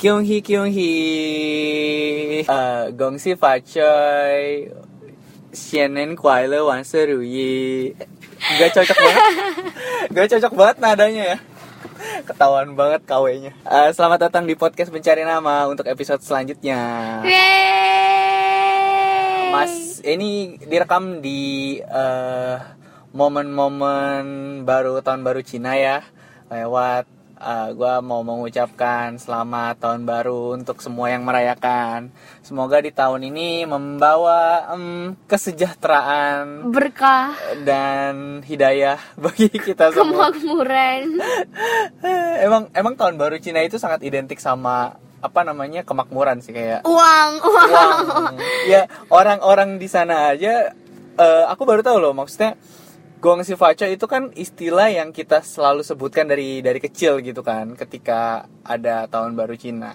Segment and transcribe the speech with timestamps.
[0.00, 4.68] Kyung Hee Kyung Hee，呃，恭喜发财，
[5.52, 7.96] 新年快乐，万事如意。
[8.60, 9.24] Gak cocok banget,
[10.12, 11.38] gak cocok banget nadanya ya.
[12.28, 13.52] Ketahuan banget KW-nya.
[13.64, 16.76] Eh, selamat datang di podcast Mencari Nama untuk episode selanjutnya.
[17.24, 18.76] Yeay.
[19.50, 22.56] Mas, ini direkam di eh,
[23.16, 24.24] momen-momen
[24.68, 26.04] baru tahun baru Cina ya.
[26.52, 27.08] Lewat
[27.41, 32.13] eh, gua mau mengucapkan selamat tahun baru untuk semua yang merayakan.
[32.45, 37.33] Semoga di tahun ini membawa em, kesejahteraan berkah
[37.65, 40.29] dan hidayah bagi kita semua.
[40.29, 41.17] kemakmuran
[42.45, 47.31] emang emang tahun baru Cina itu sangat identik sama apa namanya kemakmuran sih kayak uang
[47.45, 47.69] uang
[48.09, 48.35] uang.
[48.65, 50.73] ya orang-orang di sana aja
[51.17, 52.57] eh, aku baru tahu loh maksudnya
[53.21, 57.77] gong si faco itu kan istilah yang kita selalu sebutkan dari dari kecil gitu kan
[57.77, 59.93] ketika ada tahun baru Cina.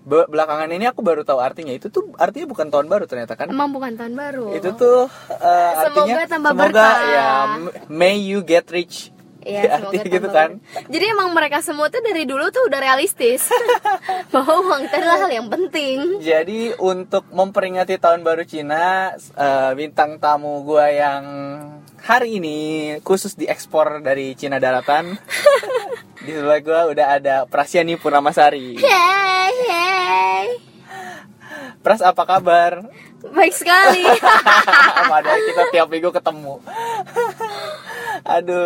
[0.00, 1.74] Be- belakangan ini aku baru tahu artinya.
[1.76, 3.50] Itu tuh artinya bukan tahun baru ternyata kan?
[3.50, 4.54] Emang bukan tahun baru.
[4.56, 6.96] Itu tuh artinya Semoga tambah semoga berkah.
[7.04, 7.28] ya
[7.90, 9.10] may you get rich
[9.40, 10.50] Iya, semoga gitu kan
[10.92, 13.48] Jadi emang mereka semua tuh dari dulu tuh udah realistis
[14.32, 16.20] bahwa uang itu adalah hal yang penting.
[16.20, 21.24] Jadi untuk memperingati tahun baru Cina, eh, bintang tamu gua yang
[22.00, 22.58] hari ini
[23.00, 25.16] khusus diekspor dari Cina daratan.
[26.24, 28.76] di sebelah gua udah ada Prasyani Purnamasari.
[28.76, 30.46] Yeay, yeay.
[31.80, 32.84] Pras apa kabar?
[33.20, 34.04] Baik sekali.
[35.12, 36.60] Padahal kita tiap minggu ketemu.
[38.22, 38.60] Aduh,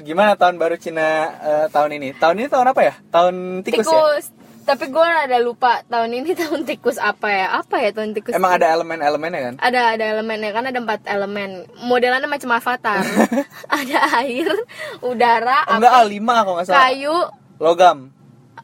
[0.00, 2.14] gimana tahun baru Cina eh, tahun ini?
[2.14, 2.94] Tahun ini tahun apa ya?
[3.08, 3.90] Tahun tikus, ya?
[3.90, 4.26] tikus.
[4.60, 7.46] Tapi gue ada lupa tahun ini tahun tikus apa ya?
[7.58, 8.32] Apa ya tahun tikus?
[8.32, 9.54] Emang ada elemen-elemennya kan?
[9.58, 11.50] ada ada elemennya kan ada empat elemen
[11.82, 13.02] modelannya macam avatar
[13.82, 14.46] ada air
[15.00, 16.80] udara Oh, enggak, ah, lima kalau nggak salah.
[16.86, 17.16] kayu
[17.58, 17.98] Logam.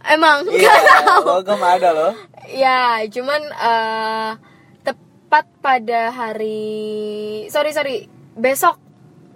[0.06, 0.72] emang Iya,
[1.26, 2.12] logam ada loh.
[2.46, 4.30] ya cuman eh,
[4.80, 6.70] tepat pada hari
[7.48, 8.78] sorry sorry besok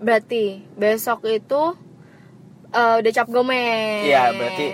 [0.00, 0.44] berarti
[0.75, 1.77] besok itu
[2.71, 3.62] eh, udah cap gome
[4.03, 4.66] Iya, berarti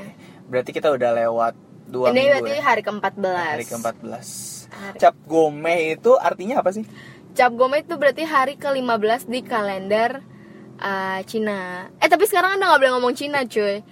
[0.46, 1.54] berarti kita udah lewat
[1.86, 2.62] dua ini minggu berarti ya.
[2.64, 4.26] hari ke-14 Hari ke-14.
[4.68, 6.84] Hari- Cap gome itu artinya apa sih?
[7.32, 10.24] Cap Gome itu berarti hari ke-15 di kalender
[10.78, 11.84] uh, Cina.
[12.00, 13.84] Eh tapi sekarang udah nggak boleh ngomong Cina cuy.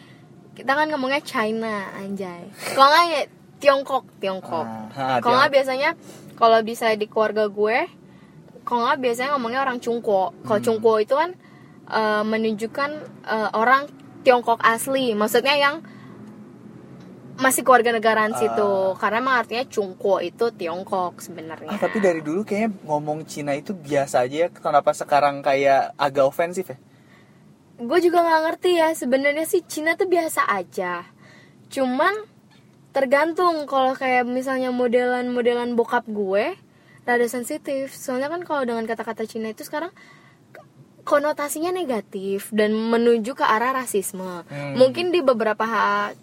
[0.57, 2.49] Kita kan ngomongnya China anjay.
[2.73, 3.23] Kalau nggak ya
[3.61, 4.65] Tiongkok, Tiongkok.
[4.97, 5.93] Ah, kalau nggak biasanya
[6.35, 7.85] kalau bisa di keluarga gue,
[8.65, 10.33] kalau nggak biasanya ngomongnya orang Cungko.
[10.45, 10.67] Kalau Hmm.
[10.67, 11.31] Cungko itu kan
[11.89, 12.91] uh, menunjukkan
[13.29, 13.89] uh, orang
[14.25, 15.13] Tiongkok asli.
[15.13, 15.85] Maksudnya yang
[17.35, 21.71] masih keluarga negaraan situ karena emang artinya Cungko itu Tiongkok sebenarnya.
[21.71, 24.49] Ah, tapi dari dulu kayaknya ngomong Cina itu biasa aja ya.
[24.51, 26.79] Kenapa sekarang kayak agak ofensif ya?
[27.75, 31.03] gue juga nggak ngerti ya sebenarnya sih Cina tuh biasa aja
[31.75, 32.15] cuman
[32.95, 36.55] tergantung kalau kayak misalnya modelan-modelan bokap gue
[37.05, 39.93] rada sensitif soalnya kan kalau dengan kata-kata Cina itu sekarang
[41.05, 44.73] konotasinya negatif dan menuju ke arah rasisme Hmm.
[44.75, 45.65] mungkin di beberapa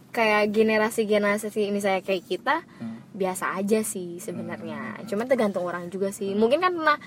[0.09, 3.05] kayak generasi-generasi misalnya kayak kita Hmm.
[3.13, 6.97] biasa aja sih sebenarnya cuman tergantung orang juga sih mungkin kan pernah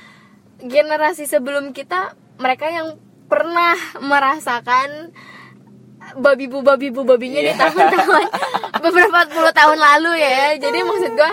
[0.61, 2.95] generasi sebelum kita mereka yang
[3.27, 5.11] pernah merasakan
[6.15, 7.59] babi bu babi bu babinya di Iya.
[7.59, 8.25] tahun-tahun
[8.85, 11.33] beberapa puluh tahun lalu ya jadi maksud gua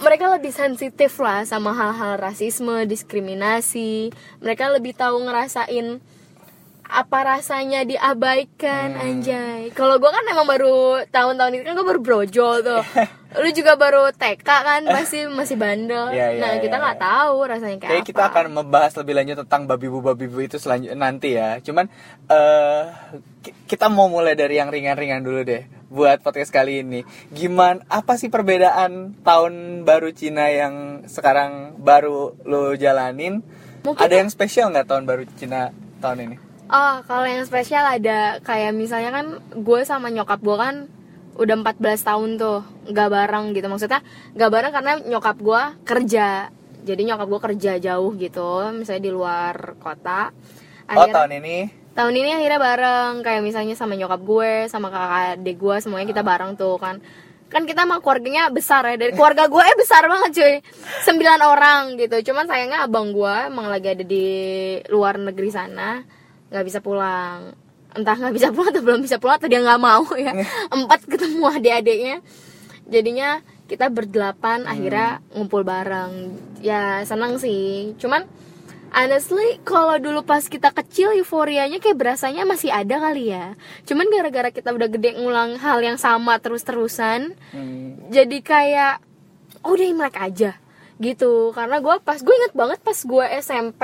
[0.00, 6.00] mereka lebih sensitif lah sama hal-hal rasisme diskriminasi mereka lebih tahu ngerasain
[6.82, 9.04] apa rasanya diabaikan Hmm.
[9.22, 12.82] anjay kalau gua kan emang baru tahun-tahun ini kan gua baru brojol tuh
[13.38, 17.06] lu juga baru TK kan pasti masih bandel Iya, iya, nah kita iya, nggak iya.
[17.06, 18.30] tahu rasanya kayak kita apa.
[18.34, 21.62] akan membahas lebih lanjut tentang babi bu babi bu itu selanjutnya nanti ya.
[21.62, 21.86] Cuman
[22.26, 27.00] eh ki- kita mau mulai dari yang ringan-ringan dulu deh buat podcast kali ini.
[27.28, 30.74] Gimana apa sih perbedaan tahun baru Cina yang
[31.06, 33.40] sekarang baru lo jalanin?
[33.80, 36.36] Mungkin- Ada yang spesial nggak tahun baru Cina tahun ini?
[36.68, 40.74] Oh, kalau yang spesial ada kayak misalnya kan gue sama nyokap gue kan
[41.34, 44.04] udah 14 tahun tuh nggak bareng gitu maksudnya
[44.36, 49.54] nggak bareng karena nyokap gue kerja jadi nyokap gue kerja jauh gitu misalnya di luar
[49.80, 50.30] kota
[50.86, 51.56] Oh Akhirnya- tahun ini
[51.94, 56.22] tahun ini akhirnya bareng kayak misalnya sama nyokap gue sama kakak adik gue semuanya kita
[56.22, 57.02] bareng tuh kan.
[57.50, 60.54] Kan kita emang keluarganya besar ya dari keluarga gue eh besar banget cuy.
[61.02, 62.30] Sembilan orang gitu.
[62.30, 64.26] Cuman sayangnya abang gue emang lagi ada di
[64.86, 65.98] luar negeri sana
[66.50, 67.50] nggak bisa pulang.
[67.90, 70.30] Entah nggak bisa pulang atau belum bisa pulang atau dia nggak mau ya.
[70.74, 72.16] Empat ketemu adik-adiknya.
[72.86, 76.38] Jadinya kita berdelapan akhirnya ngumpul bareng.
[76.62, 77.98] Ya senang sih.
[77.98, 78.30] Cuman
[78.90, 83.54] honestly kalau dulu pas kita kecil euforianya kayak berasanya masih ada kali ya.
[83.86, 88.10] Cuman gara-gara kita udah gede ngulang hal yang sama terus-terusan Hmm.
[88.10, 88.94] jadi kayak
[89.66, 90.58] oh udah imlek aja
[90.98, 91.54] gitu.
[91.54, 93.82] Karena gue pas gue inget banget pas gue SMP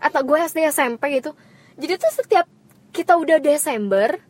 [0.00, 1.32] atau gue SD SMP gitu.
[1.80, 2.46] Jadi tuh setiap
[2.94, 4.20] kita udah Desember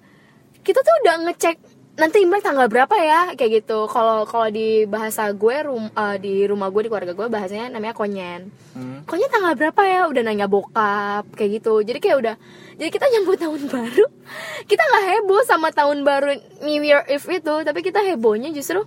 [0.65, 1.57] kita tuh udah ngecek
[1.95, 3.21] nanti imlek tanggal berapa ya?
[3.39, 3.87] Kayak gitu.
[3.87, 7.95] Kalau kalau di bahasa gue rum, eh, di rumah gue di keluarga gue bahasanya namanya
[7.95, 8.51] konyen.
[8.75, 9.07] Hmm.
[9.07, 10.01] konyen tanggal berapa ya?
[10.11, 11.81] Udah nanya bokap kayak gitu.
[11.87, 12.35] Jadi kayak udah
[12.75, 14.07] jadi kita nyambut tahun baru.
[14.67, 16.35] Kita nggak heboh sama tahun baru
[16.67, 18.83] New Year Eve itu tapi kita hebohnya justru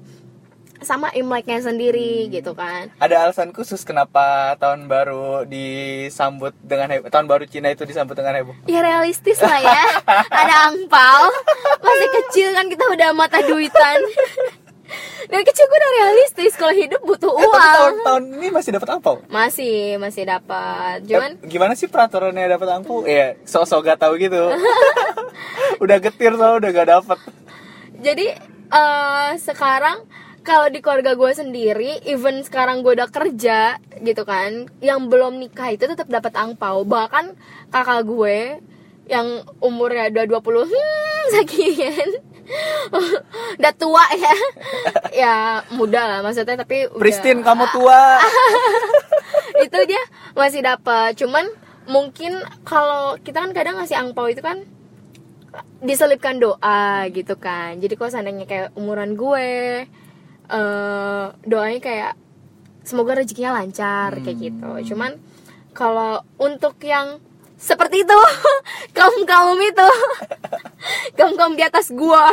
[0.88, 7.08] sama imleknya sendiri gitu kan Ada alasan khusus kenapa tahun baru disambut dengan heboh?
[7.08, 8.56] Tahun baru Cina itu disambut dengan heboh.
[8.64, 9.84] ya realistis lah ya
[10.40, 11.28] ada angpau
[11.78, 14.00] masih kecil kan kita udah mata duitan
[15.28, 18.88] dari kecil gue udah realistis kalau hidup butuh Eh, tapi uang tahun-tahun ini masih dapat
[18.90, 19.16] angpau.
[19.28, 23.04] masih masih dapat cuman Eh, gimana sih peraturannya dapat angpau?
[23.04, 24.40] Iya, sok-sok gak tahu gitu.
[25.84, 27.20] udah getir soalnya udah gak dapet.
[28.00, 28.28] jadi
[28.70, 30.08] eh, sekarang
[30.48, 35.76] kalau di keluarga gue sendiri even sekarang gue udah kerja gitu kan yang belum nikah
[35.76, 37.36] itu tetap dapat angpau bahkan
[37.68, 38.64] kakak gue
[39.12, 42.10] yang umurnya udah 20 hmm sekian
[43.60, 44.36] udah tua ya.
[45.18, 45.36] Ya
[45.76, 48.22] muda lah maksudnya tapi udah- Pristin kamu tua.
[49.60, 50.00] itu dia
[50.32, 51.18] masih dapat.
[51.20, 51.44] Cuman
[51.90, 54.64] mungkin kalau kita kan kadang ngasih angpau itu kan
[55.84, 57.82] diselipkan doa gitu kan.
[57.84, 59.84] Jadi kalau seandainya kayak umuran gue
[60.48, 62.14] eh doanya kayak
[62.88, 64.94] semoga rezekinya lancar kayak gitu.
[64.94, 65.20] Cuman
[65.76, 67.20] kalau untuk yang
[67.58, 68.20] seperti itu
[68.98, 69.90] kaum kaum itu
[71.18, 72.32] kaum kaum di atas gua.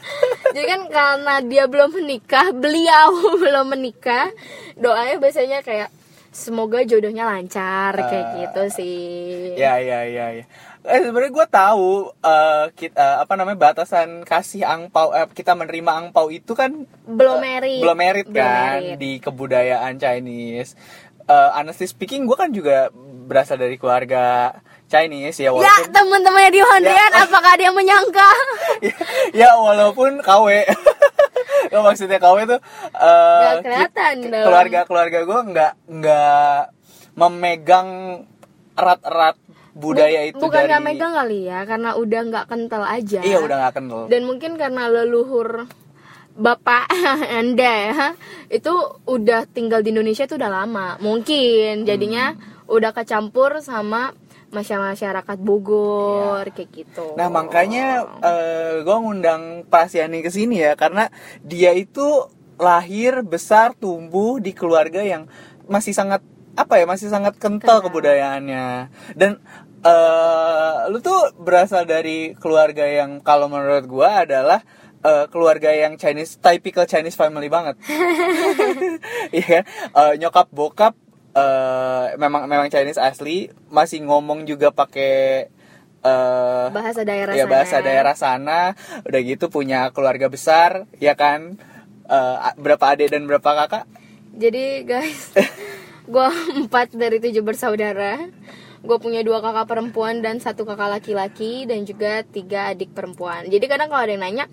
[0.54, 4.30] Jadi kan karena dia belum menikah beliau belum menikah
[4.78, 5.90] doanya biasanya kayak
[6.30, 9.56] semoga jodohnya lancar kayak gitu sih.
[9.56, 10.44] Ya ya ya ya.
[10.86, 11.90] Eh sebenarnya gue tahu
[12.20, 16.70] eh kita apa namanya batasan kasih angpau eh, kita menerima angpau itu kan
[17.04, 18.96] belum merit belum merit Belum kan merit.
[18.96, 20.78] di kebudayaan Chinese.
[21.20, 22.94] Eh honestly speaking gue kan juga
[23.26, 24.54] berasal dari keluarga
[24.86, 28.30] Chinese ya ya walaupun teman-temannya di Hondrian apakah dia menyangka
[29.34, 30.46] ya walaupun KW
[31.66, 32.60] Gak maksudnya KW tuh
[32.94, 34.44] eh, Nggak kelihatan ki- dong.
[34.46, 36.58] keluarga keluarga gue nggak nggak
[37.16, 37.90] memegang
[38.72, 39.34] erat-erat
[39.76, 43.20] budaya itu bukan dari megang kali ya karena udah nggak kental aja.
[43.20, 45.68] Iya udah nggak kenal dan mungkin karena leluhur
[46.32, 46.88] bapak
[47.44, 48.06] anda ya
[48.48, 48.72] itu
[49.04, 50.96] udah tinggal di Indonesia itu udah lama.
[50.98, 52.72] Mungkin jadinya Hmm.
[52.72, 54.10] udah kecampur sama
[54.50, 57.14] masyarakat Bogor kayak gitu.
[57.14, 58.06] Nah makanya
[58.80, 61.12] gue ngundang Pasiani ke sini ya karena
[61.44, 62.26] dia itu
[62.56, 65.28] lahir besar tumbuh di keluarga yang
[65.68, 66.24] masih sangat
[66.56, 67.84] apa ya masih sangat kental Kental.
[67.84, 68.88] kebudayaannya.
[69.12, 69.44] Dan
[69.84, 74.60] eh lu tuh berasal dari keluarga yang kalau menurut gue adalah
[75.04, 77.76] eh, keluarga yang Chinese typical Chinese family banget.
[79.36, 79.64] Iya kan?
[79.92, 80.94] Eh, nyokap bokap
[81.36, 83.50] eh, memang memang Chinese asli.
[83.68, 85.50] Masih ngomong juga pakai
[86.06, 87.52] eh bahasa daerah ya sana.
[87.52, 88.60] bahasa daerah sana.
[89.02, 91.58] Udah gitu punya keluarga besar ya kan?
[92.06, 93.84] Eh, a- berapa adik dan berapa kakak?
[94.36, 95.34] Jadi guys
[96.12, 96.28] gue
[96.62, 98.30] empat dari tujuh bersaudara
[98.86, 103.50] gue punya dua kakak perempuan dan satu kakak laki-laki dan juga tiga adik perempuan.
[103.50, 104.44] Jadi kadang kalau ada yang nanya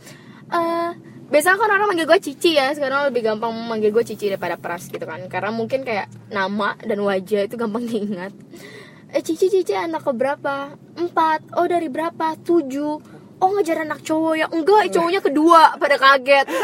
[0.52, 0.92] eh
[1.30, 4.90] biasanya kan orang manggil gue cici ya sekarang lebih gampang manggil gue cici daripada pras
[4.90, 5.22] gitu kan.
[5.30, 8.34] Karena mungkin kayak nama dan wajah itu gampang diingat.
[9.13, 10.74] Eh cici cici anak ke berapa?
[10.98, 11.54] Empat.
[11.54, 12.34] Oh dari berapa?
[12.42, 12.94] Tujuh.
[13.38, 14.48] Oh ngejar anak cowok ya?
[14.50, 15.78] Enggak cowoknya kedua.
[15.78, 16.50] Pada kaget.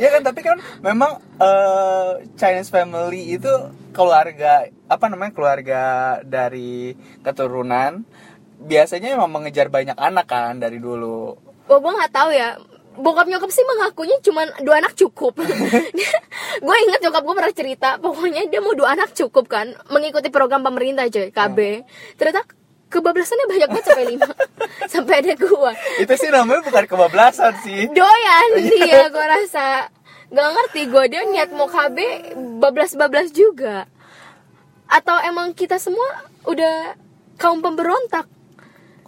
[0.00, 3.52] Ya kan tapi kan memang eh, Chinese family itu
[3.92, 5.82] keluarga apa namanya keluarga
[6.24, 8.02] dari keturunan
[8.58, 12.56] biasanya emang mengejar banyak anak kan dari dulu Oh, gue nggak tahu ya.
[12.98, 15.38] Bokap nyokap sih mengakunya cuma dua anak cukup.
[16.66, 20.64] gue inget nyokap gue pernah cerita, pokoknya dia mau dua anak cukup kan, mengikuti program
[20.66, 21.58] pemerintah coy, KB.
[22.18, 22.42] Ternyata
[22.88, 24.28] kebablasannya banyak banget sampai lima,
[24.96, 25.76] sampai ada gua.
[26.00, 29.92] itu sih namanya bukan kebablasan sih Doyan dia, gue rasa
[30.32, 31.98] nggak ngerti gue dia niat mau KB
[32.60, 33.84] bablas-bablas juga.
[34.88, 36.96] Atau emang kita semua udah
[37.36, 38.26] kaum pemberontak?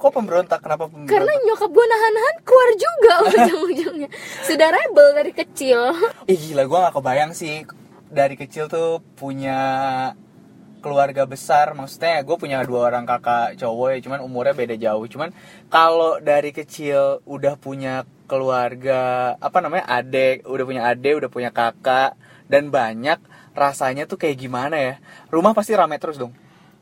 [0.00, 4.08] kok pemberontak kenapa pemberontak Karena nyokap gue nahan-nahan keluar juga ujung-ujungnya.
[4.48, 5.92] Sudah rebel dari kecil.
[6.24, 7.68] Ih gila gue gak kebayang sih
[8.08, 9.60] dari kecil tuh punya
[10.80, 15.28] keluarga besar maksudnya gue punya dua orang kakak cowok ya cuman umurnya beda jauh cuman
[15.68, 22.16] kalau dari kecil udah punya keluarga apa namanya adek udah punya adek udah punya kakak
[22.48, 23.20] dan banyak
[23.52, 24.94] rasanya tuh kayak gimana ya?
[25.28, 26.32] Rumah pasti rame terus dong.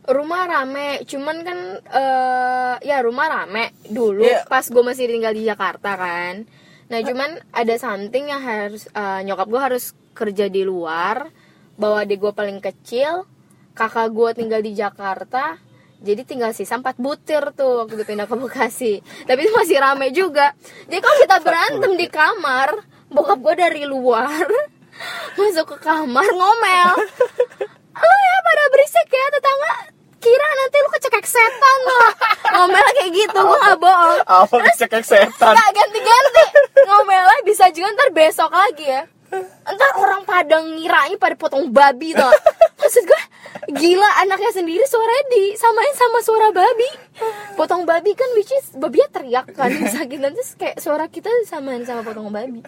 [0.02, 4.48] Rumah rame cuman kan eh ya rumah rame dulu Iya.
[4.48, 6.48] pas gue masih tinggal di Jakarta kan.
[6.88, 9.84] Nah cuman ada something yang harus eh, nyokap gue harus
[10.16, 11.28] kerja di luar
[11.76, 13.28] bawa adik gue paling kecil
[13.70, 15.60] kakak gue tinggal di Jakarta
[15.98, 18.92] jadi tinggal sisa empat butir tuh waktu itu pindah ke Bekasi.
[19.26, 20.54] Tapi itu masih rame juga.
[20.86, 22.68] Jadi kalau kita berantem di kamar
[23.10, 24.46] bokap gue dari luar
[25.38, 26.90] masuk ke kamar ngomel.
[27.98, 29.72] Lu ya pada berisik ya tetangga
[30.18, 31.78] kira nanti lu kecekek setan.
[31.86, 31.98] Lo
[32.58, 34.18] ngomel kayak gitu gue gak bohong.
[34.26, 35.54] Apa kecekek setan?
[35.54, 36.44] Nggak ganti-ganti.
[36.86, 39.02] Ngomelnya bisa juga ntar besok lagi ya.
[39.68, 42.32] Ntar orang Padang ngiranya pada potong babi tuh
[42.80, 43.22] Maksud gue
[43.68, 46.88] Gila anaknya sendiri suaranya disamain sama suara babi.
[47.52, 50.16] Potong babi kan which is Babinya teriak kan Sakit.
[50.16, 52.64] Nanti kayak suara kita disamain sama potong babi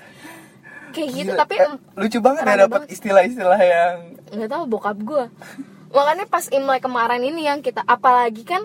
[0.91, 3.95] Kayak gitu Gila, tapi eh, lucu banget ya dapat istilah-istilah yang
[4.31, 5.25] nggak tahu bokap gue
[5.91, 8.63] makanya pas imlek kemarin ini yang kita apalagi kan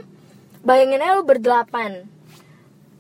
[0.62, 2.06] bayangin aja lu berdelapan.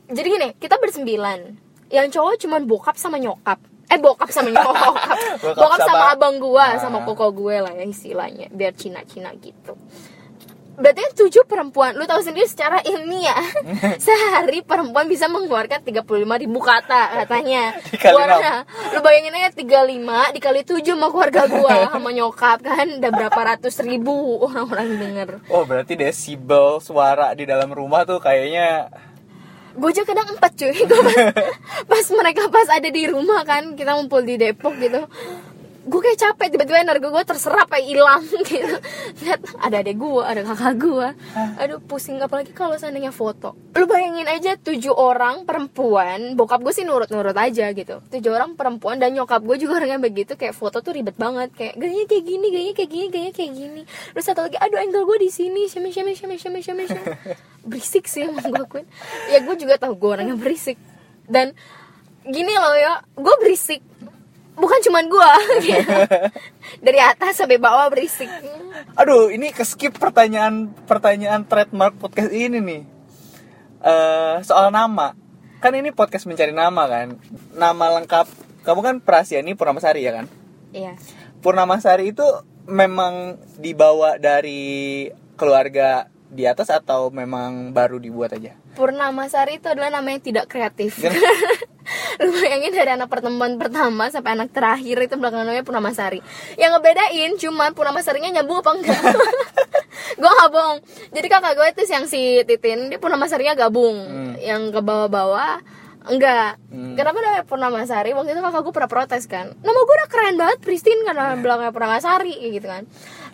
[0.05, 1.39] Jadi gini kita bersembilan.
[1.87, 3.57] Yang cowok cuman bokap sama nyokap.
[3.85, 4.93] Eh bokap sama nyokap.
[5.41, 6.77] Bokap bokap sama, sama- abang gua Ah.
[6.77, 9.77] sama koko gue lah ya istilahnya biar cina cina gitu
[10.75, 11.95] berarti yang tujuh perempuan.
[11.95, 13.39] Lu tahu sendiri secara ilmiah.
[14.05, 17.75] Sehari perempuan bisa mengeluarkan 35 ribu kata katanya.
[17.89, 18.63] Dikali Gua-
[18.95, 22.87] lu bayangin aja 35 dikali 7 sama keluarga gua sama nyokap kan.
[22.99, 24.13] Udah berapa ratus ribu
[24.43, 25.29] orang-orang denger.
[25.49, 28.91] Oh berarti desibel suara di dalam rumah tuh kayaknya.
[29.75, 30.71] Gue aja kadang empat cuy.
[30.87, 31.15] Pas,
[31.83, 35.03] pas mereka pas ada di rumah kan kita ngumpul di Depok gitu
[35.85, 38.77] gue kayak capek tiba-tiba energi gue terserap kayak hilang gitu.
[39.21, 41.07] Lihat ada adek gue ada kakak gue
[41.61, 43.53] aduh pusing apalagi kalau seandainya foto.
[43.77, 48.01] Lu bayangin aja tujuh orang perempuan bokap gue sih nurut-nurut aja gitu.
[48.09, 51.53] Tujuh orang perempuan dan nyokap gue juga orangnya begitu kayak foto tuh ribet banget.
[51.53, 53.81] Kayak gayanya kayak gini gayanya kayak gini gayanya kayak gini.
[53.85, 57.05] Terus satu lagi aduh angle gue di sini shame shame shame shame shame shame.
[57.69, 58.85] Berisik sih emang gue akuin.
[59.29, 60.81] Ya gue juga tahu gue orangnya berisik.
[61.29, 61.53] Dan
[62.25, 63.85] gini loh ya gue berisik
[64.55, 65.31] bukan cuman gue
[66.85, 68.31] dari atas sampai bawah berisik.
[68.95, 72.81] Aduh ini ke skip pertanyaan pertanyaan trademark podcast ini nih.
[73.83, 75.13] Eh soal nama.
[75.59, 77.15] Kan ini podcast mencari nama kan?
[77.55, 78.27] Nama lengkap.
[78.65, 80.25] Kamu kan Prasiani Purnamasari ya kan?
[80.73, 80.97] Iya.
[81.39, 82.25] Purnamasari itu
[82.65, 85.05] memang dibawa dari
[85.37, 90.99] keluarga di atas atau memang baru dibuat aja Purnamasari itu adalah nama yang tidak kreatif.
[90.99, 91.15] Kan?
[92.21, 96.19] lu bayangin dari anak pertemuan pertama sampai anak terakhir itu belakang namanya Purnamasari.
[96.59, 99.01] Yang ngebedain cuma Purnamasarinya nyambung apa enggak?
[100.21, 100.77] Gue gak bohong.
[101.11, 103.95] Jadi kakak gue itu yang si Titin dia Purnamasarinya gabung.
[103.95, 104.33] Hmm.
[104.43, 105.63] yang ke bawah-bawah
[106.09, 106.61] enggak.
[106.69, 106.93] Hmm.
[106.99, 108.11] kenapa namanya Purnamasari?
[108.11, 109.55] Waktu itu kakak gue pernah protes kan.
[109.63, 112.83] Nama gue udah keren banget Pristine karena belakangnya Purnamasari kayak gitu kan.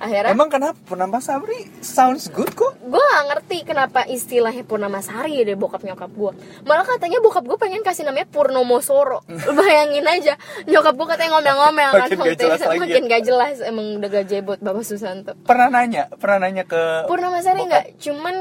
[0.01, 0.77] Akhirnya emang kenapa?
[0.85, 2.77] Purnamasari sounds good kok.
[2.81, 6.31] Gue gak ngerti kenapa istilahnya Purnamasari dari bokap nyokap gue
[6.65, 9.21] malah katanya bokap gue pengen kasih namanya Purnomosoro.
[9.57, 10.33] Bayangin aja
[10.65, 12.81] nyokap gue katanya ngomel-ngomel kan Makin gak jelas lagi ya.
[12.81, 15.33] makin gak jelas emang udah gak jebot bapak Susanto.
[15.45, 16.09] Pernah nanya?
[16.17, 17.85] Pernah nanya ke Purnamasari nggak?
[18.01, 18.35] Cuman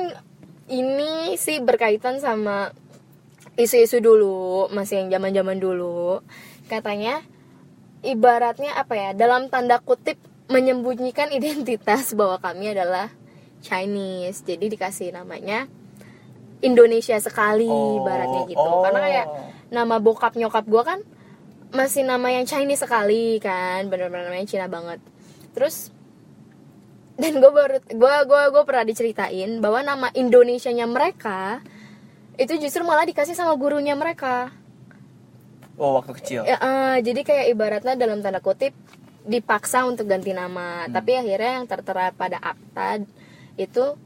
[0.70, 2.70] ini sih berkaitan sama
[3.58, 6.22] isu-isu dulu masih yang zaman-zaman dulu.
[6.70, 7.22] Katanya
[8.00, 10.16] ibaratnya apa ya dalam tanda kutip
[10.50, 13.10] menyembunyikan identitas bahwa kami adalah
[13.62, 14.42] Chinese.
[14.46, 15.66] Jadi dikasih namanya
[16.60, 18.60] Indonesia sekali Oh, ibaratnya gitu.
[18.60, 18.84] oh.
[18.84, 19.26] karena kayak
[19.72, 21.00] nama bokap nyokap gue kan
[21.70, 25.00] masih nama yang Chinese sekali kan bener-bener namanya Cina banget.
[25.56, 25.94] Terus
[27.20, 31.60] dan gue baru gue gue gue pernah diceritain bahwa nama Indonesianya mereka
[32.36, 34.52] itu justru malah dikasih sama gurunya mereka.
[35.80, 36.40] Oh waktu kecil.
[36.44, 38.76] Ya, eh, jadi kayak ibaratnya dalam tanda kutip
[39.24, 40.84] dipaksa untuk ganti nama.
[40.92, 43.00] Tapi akhirnya yang tertera pada akta
[43.56, 43.96] itu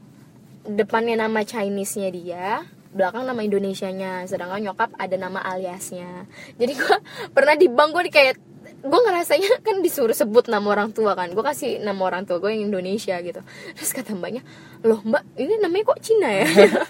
[0.65, 2.47] depannya nama Chinese-nya dia
[2.95, 4.23] belakang nama Indonesianya.
[4.23, 6.25] Sedangkan nyokap ada nama aliasnya.
[6.55, 6.95] Jadi gue
[7.35, 8.39] pernah di bank gue kayak
[8.85, 11.33] gue ngerasanya kan disuruh sebut nama orang tua kan.
[11.33, 13.41] Gue kasih nama orang tua gue yang Indonesia gitu.
[13.73, 14.45] Terus kata mbaknya
[14.85, 16.45] loh mbak ini namanya kok Cina ya?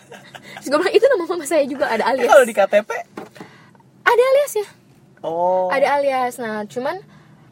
[0.59, 2.27] Terus gue bilang itu nama mama saya juga ada alias.
[2.27, 2.89] Kalau di KTP
[4.05, 4.67] ada aliasnya
[5.23, 5.71] oh.
[5.71, 6.33] Ada alias.
[6.37, 6.95] Nah cuman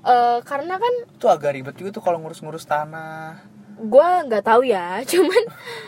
[0.03, 3.39] eh, karena kan itu agak ribet juga tuh kalau ngurus-ngurus tanah.
[3.79, 5.41] Gue nggak tahu ya cuman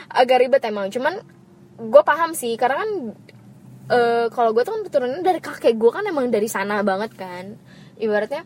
[0.07, 0.87] agak ribet emang.
[0.87, 1.19] Cuman
[1.75, 2.89] gue paham sih karena kan
[3.91, 7.59] eh, kalau gue tuh kan keturunan dari kakek gue kan emang dari sana banget kan
[8.01, 8.43] ibaratnya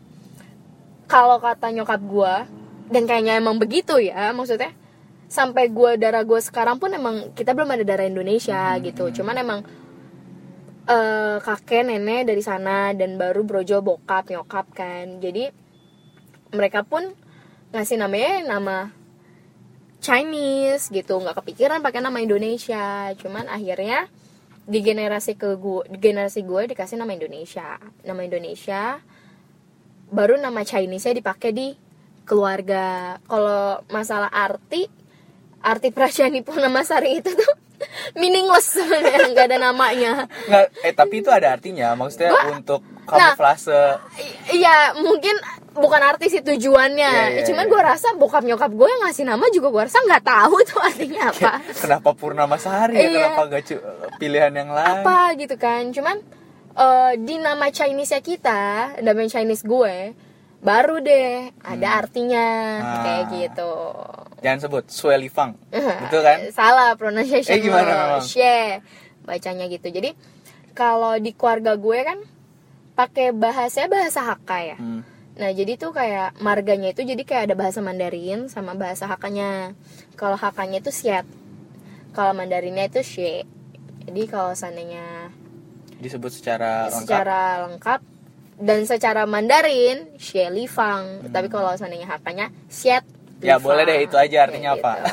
[1.10, 2.34] kalau kata nyokap gue
[2.90, 4.74] dan kayaknya emang begitu ya maksudnya
[5.30, 9.14] sampai gue darah gue sekarang pun emang kita belum ada darah Indonesia gitu.
[9.14, 9.60] Cuman emang
[10.90, 15.22] eh, kakek nenek dari sana dan baru brojo bokap nyokap kan.
[15.22, 15.46] Jadi
[16.50, 17.14] mereka pun
[17.70, 18.76] ngasih namanya nama
[20.02, 21.22] Chinese gitu.
[21.22, 23.14] Nggak kepikiran pakai nama Indonesia.
[23.14, 24.10] Cuman akhirnya
[24.66, 27.78] di generasi ke gue di generasi gue dikasih nama Indonesia.
[28.02, 28.98] Nama Indonesia
[30.10, 31.68] baru nama Chinese nya dipakai di
[32.24, 32.84] keluarga
[33.24, 34.86] kalau masalah arti
[35.60, 37.52] arti Prasyani Purnamasari itu tuh
[38.20, 43.34] meaningless nggak ada namanya Nggak, eh tapi itu ada artinya maksudnya Gua- untuk Nah.
[43.34, 45.34] kamuflase I- Iya, mungkin
[45.72, 47.10] bukan arti sih tujuannya.
[47.10, 47.72] Iya, iya, Cuman iya.
[47.72, 51.22] gue rasa bokap nyokap gue yang ngasih nama juga gue rasa nggak tahu tuh artinya
[51.34, 51.58] apa.
[51.74, 53.10] kenapa Purnamasari ya Iya.
[53.34, 53.62] kenapa gak
[54.16, 55.90] pilihan yang lain apa gitu kan.
[55.90, 56.22] Cuman
[56.72, 58.62] eh, di nama Chinese nya kita,
[58.98, 59.96] nama Chinese gue,
[60.60, 62.46] baru deh ada artinya
[62.78, 63.00] Ah.
[63.00, 63.72] kayak gitu.
[64.40, 65.52] jangan sebut Sueli Fang
[66.04, 68.20] betul kan Salah pronunciation Eh, gimana?
[68.20, 68.80] She.
[69.20, 69.86] Bacanya gitu.
[69.86, 70.12] Jadi
[70.72, 72.18] kalau di keluarga gue kan
[72.92, 74.76] pakai bahasanya bahasa Hakka ya.
[74.76, 75.00] Hmm.
[75.36, 79.72] Nah jadi tuh kayak marganya itu jadi kayak ada bahasa Mandarin sama bahasa Hakanya.
[80.12, 81.24] Kalau Hakanya itu Siet,
[82.12, 83.48] kalau Mandarinnya itu She.
[84.04, 85.29] Jadi kalau seandainya
[86.00, 88.00] disebut secara lengkap secara lengkap
[88.58, 91.24] dan secara Mandarin She Li Fang.
[91.26, 93.08] Tapi kalau seandainya Hakanya Hmm.
[93.40, 93.90] Ya, boleh Fang.
[93.90, 94.92] deh, itu aja artinya Kayak apa.
[94.92, 95.12] gitu.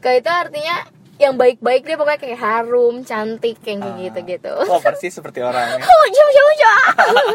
[0.00, 0.76] Kayak itu artinya
[1.16, 3.94] yang baik-baik deh pokoknya kayak harum, cantik kayak Ah.
[3.96, 4.50] gitu-gitu.
[4.64, 7.26] oh persis seperti orangnya Oh, jauh jauh jauh.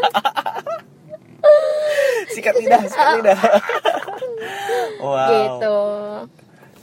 [2.28, 3.40] sikat lidah sikat lidah
[5.00, 5.78] wow Gitu.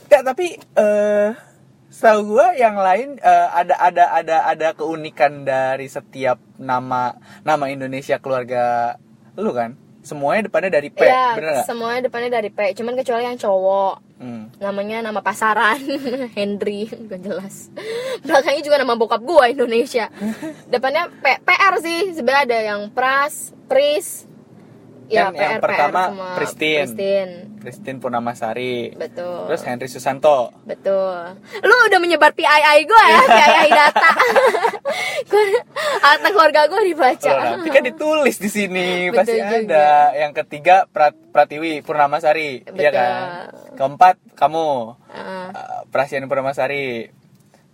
[0.08, 1.30] Ya, tapi eh
[1.96, 7.16] setahu gue yang lain eh, ada ada ada ada keunikan dari setiap nama
[7.48, 9.00] nama Indonesia keluarga
[9.40, 12.78] lu kan semuanya depannya dari P Iya, bener semuanya depannya dari P.
[12.78, 13.96] Cuman kecuali yang cowok.
[14.16, 14.48] Hmm.
[14.64, 15.76] namanya nama pasaran
[16.40, 17.68] Henry gak jelas
[18.24, 20.08] belakangnya juga nama bokap gua Indonesia
[20.72, 24.24] depannya P PR sih sebenarnya ada yang Pras Pris
[25.08, 26.30] ya Yang- yang PR pertama PR semua.
[26.36, 26.86] Pristine.
[26.86, 28.94] Pristine Christine Purnamasari.
[28.94, 29.50] Betul.
[29.50, 30.54] Terus Henry Susanto.
[30.64, 31.18] Betul.
[31.60, 34.10] Lu udah menyebar PII gua ya PII data.
[36.06, 37.32] Harta keluarga gua dibaca.
[37.32, 39.58] Loh, nanti kan ditulis di sini Betul pasti juga.
[39.60, 39.88] ada.
[40.16, 42.94] Yang ketiga Prat- Pratiwi Purnamasari iya Betul.
[42.94, 43.14] kan
[43.76, 44.68] keempat kamu.
[45.10, 45.48] Heeh.
[45.52, 47.10] uh, Prasiani Purnamasari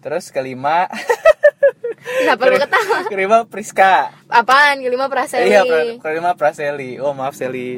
[0.01, 0.89] terus kelima
[2.17, 6.97] kenapa lu ketawa kelima Priska apaan kelima Praseli Iya, pra- kelima Praseli.
[6.97, 7.77] Oh, maaf Seli.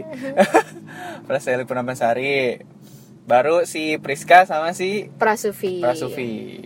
[1.28, 2.60] Praseli Purnamasari.
[3.24, 6.60] Baru si Priska sama si Prasufi Prasufi.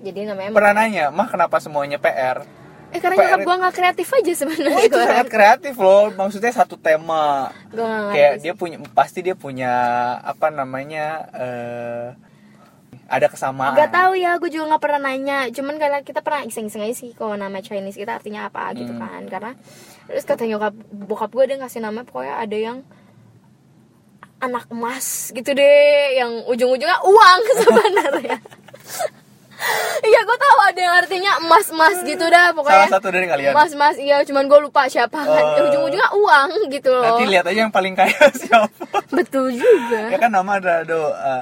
[0.00, 2.42] jadi namanya Pernah nanya, "Mah, kenapa semuanya PR?"
[2.90, 6.10] Eh karena PR nyokap gue gak kreatif aja sebenarnya Oh, itu sangat kreatif loh.
[6.12, 7.50] Maksudnya satu tema.
[7.68, 8.40] Gue gak Kayak sih.
[8.40, 9.72] dia punya pasti dia punya
[10.20, 12.06] apa namanya eh
[13.04, 13.74] ada kesamaan.
[13.74, 17.10] Gak tahu ya, gue juga gak pernah nanya Cuman karena kita pernah iseng-iseng aja sih
[17.10, 19.00] Kalau nama Chinese kita artinya apa gitu Hmm.
[19.00, 19.52] kan Karena
[20.06, 22.78] Terus kata nyokap Bokap gue dia ngasih nama Pokoknya ada yang
[24.36, 28.36] Anak emas gitu deh Yang ujung-ujungnya uang sebenarnya
[30.02, 33.54] Iya gue tahu ada yang artinya emas-emas gitu dah pokoknya Salah satu dari kalian.
[33.54, 35.64] Emas-emas iya cuman gue lupa siapa kan Oh.
[35.70, 38.68] Ujung-ujungnya uang gitu loh Nanti lihat aja yang paling kaya siapa.
[39.08, 41.36] Betul juga ya kan nama ada doa.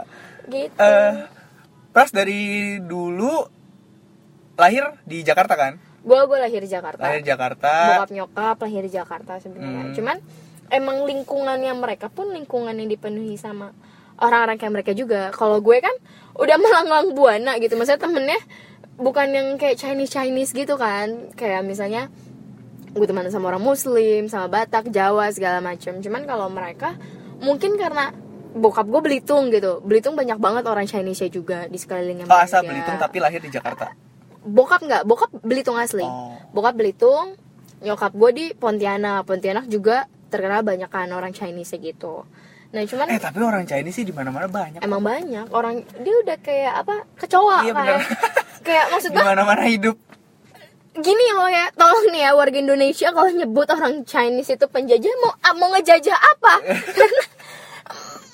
[0.45, 1.11] Gitu Eh,
[1.93, 2.41] Pras dari
[2.79, 3.45] dulu
[4.55, 5.77] lahir di Jakarta kan?
[6.03, 7.73] Gue gue lahir di Jakarta Lahir di Jakarta.
[7.95, 9.95] bokap nyokap lahir di Jakarta sebenarnya Hmm.
[9.95, 10.17] cuman
[10.69, 13.71] emang lingkungannya mereka pun lingkungan yang dipenuhi sama
[14.17, 15.95] orang-orang kayak mereka juga kalau gue kan
[16.35, 18.41] udah melanglang buana gitu maksudnya temennya
[18.95, 22.11] bukan yang kayak Chinese Chinese gitu kan kayak misalnya
[22.89, 26.99] gue teman sama orang Muslim sama Batak Jawa segala macam cuman kalau mereka
[27.39, 28.11] mungkin karena
[28.53, 32.63] bokap gue Belitung gitu Belitung banyak banget orang Chinese juga di sekelilingnya Oh, asal.
[32.63, 33.93] Belitung tapi lahir di Jakarta.
[34.39, 36.35] bokap nggak bokap Belitung asli Oh.
[36.51, 37.39] bokap Belitung
[37.79, 42.27] nyokap gue di Pontianak Pontianak juga terkenal banyak kan orang Chinese gitu
[42.69, 44.81] nah cuman Eh, tapi orang Chinese sih di mana-mana banyak.
[44.81, 48.01] emang banyak orang dia udah kayak apa kecoa Iya, bener.
[48.67, 49.97] kayak maksud Di gue mana-mana hidup.
[50.95, 55.33] gini loh ya tolong nih ya warga Indonesia kalau nyebut orang Chinese itu penjajah mau
[55.55, 56.53] mau ngejajah apa
[56.91, 57.23] karena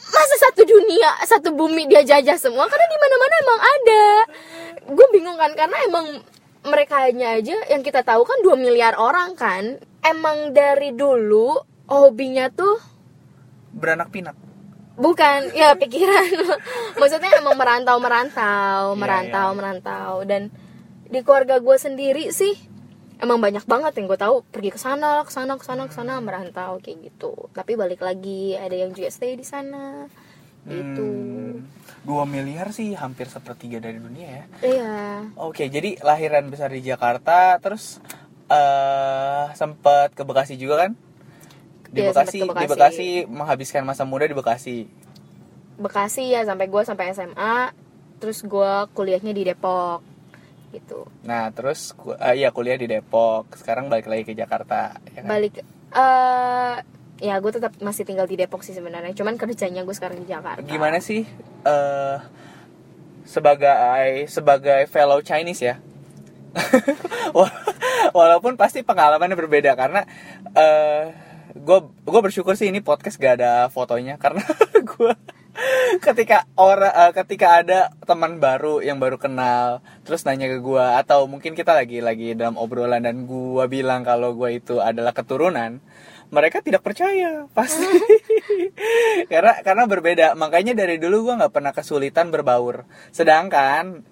[0.09, 2.67] masa satu dunia satu bumi dia jajah semua?
[2.67, 4.05] Karena di mana mana emang ada.
[4.89, 6.07] Gue bingung kan karena emang
[6.65, 9.77] mereka aja yang kita tahu kan 2 miliar orang kan.
[10.01, 12.77] Emang dari dulu hobinya tuh
[13.69, 14.35] Beranak pinak.
[14.99, 16.27] bukan ya pikiran.
[17.01, 19.57] Maksudnya emang merantau merantau Iya, merantau iya.
[19.57, 20.13] merantau.
[20.27, 20.43] Dan
[21.09, 22.53] di keluarga gue sendiri sih
[23.25, 26.13] emang banyak banget yang gue tahu pergi ke sana ke sana ke sana ke sana
[26.27, 30.07] merantau kayak gitu tapi balik lagi ada yang juga stay di sana
[30.69, 31.65] gitu Hmm,
[32.29, 34.45] miliar sih hampir sepertiga dari dunia ya.
[34.63, 34.89] iya
[35.39, 38.03] Oke, jadi lahiran besar di Jakarta, terus
[38.51, 40.93] eh sempet ke Bekasi juga kan?
[41.95, 42.73] Di Iya, Bekasi, ke di Bekasi.
[42.73, 44.79] Bekasi menghabiskan masa muda di Bekasi.
[45.79, 47.71] Bekasi ya sampai gue sampai SMA
[48.19, 50.03] terus gue kuliahnya di Depok
[50.71, 53.53] gitu Nah, terus eh, iya kuliah di Depok.
[53.53, 54.97] Sekarang balik lagi ke Jakarta.
[55.07, 55.29] ya kan?
[55.29, 56.75] balik eh
[57.19, 60.63] ya gue tetap masih tinggal di Depok sih sebenarnya cuman kerjanya gue sekarang di Jakarta
[60.63, 61.27] Gimana sih
[61.65, 62.17] eh
[63.25, 65.77] sebagai sebagai fellow Chinese ya?
[67.37, 67.65] Wala-
[68.09, 70.05] Walaupun pasti pengalamannya berbeda karena
[70.51, 71.13] eh
[71.53, 74.41] gue gue bersyukur sih ini podcast gak ada fotonya karena
[74.93, 75.13] gue
[76.07, 81.27] ketika orang eh, ketika ada teman baru yang baru kenal terus nanya ke gue atau
[81.27, 85.83] mungkin kita lagi lagi dalam obrolan dan gue bilang kalau gue itu adalah keturunan
[86.29, 87.89] mereka tidak percaya pasti.
[89.33, 90.27] Karena karena berbeda.
[90.37, 92.85] Makanya dari dulu gue nggak pernah kesulitan berbaur.
[93.13, 94.05] Sedangkan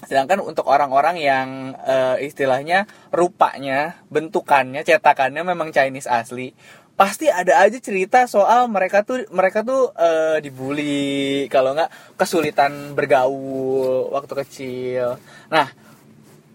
[0.00, 6.56] sedangkan untuk orang-orang yang eh, istilahnya rupanya bentukannya cetakannya memang Chinese asli
[7.00, 11.88] pasti ada aja cerita soal mereka tuh mereka tuh eh, dibully kalau nggak
[12.20, 15.16] kesulitan bergaul waktu kecil.
[15.48, 15.72] Nah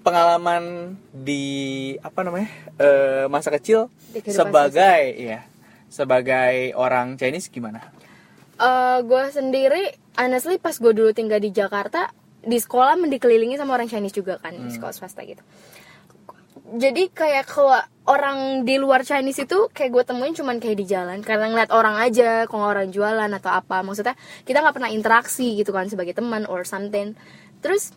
[0.05, 3.89] pengalaman di apa namanya eh, masa kecil
[4.29, 5.41] sebagai ya
[5.89, 7.81] sebagai orang Chinese gimana?
[8.61, 12.13] Eh, gue sendiri honestly pas gue dulu tinggal di Jakarta
[12.45, 15.41] di sekolah dikelilingi sama orang Chinese juga kan di sekolah swasta gitu
[16.65, 17.77] jadi kayak kalau
[18.09, 21.21] orang di luar Chinese itu kayak gue temuin cuman kayak di jalan.
[21.21, 23.85] Karena ngeliat orang aja kalau orang jualan atau apa.
[23.85, 27.13] Maksudnya kita nggak pernah interaksi gitu kan sebagai teman or something.
[27.61, 27.93] Terus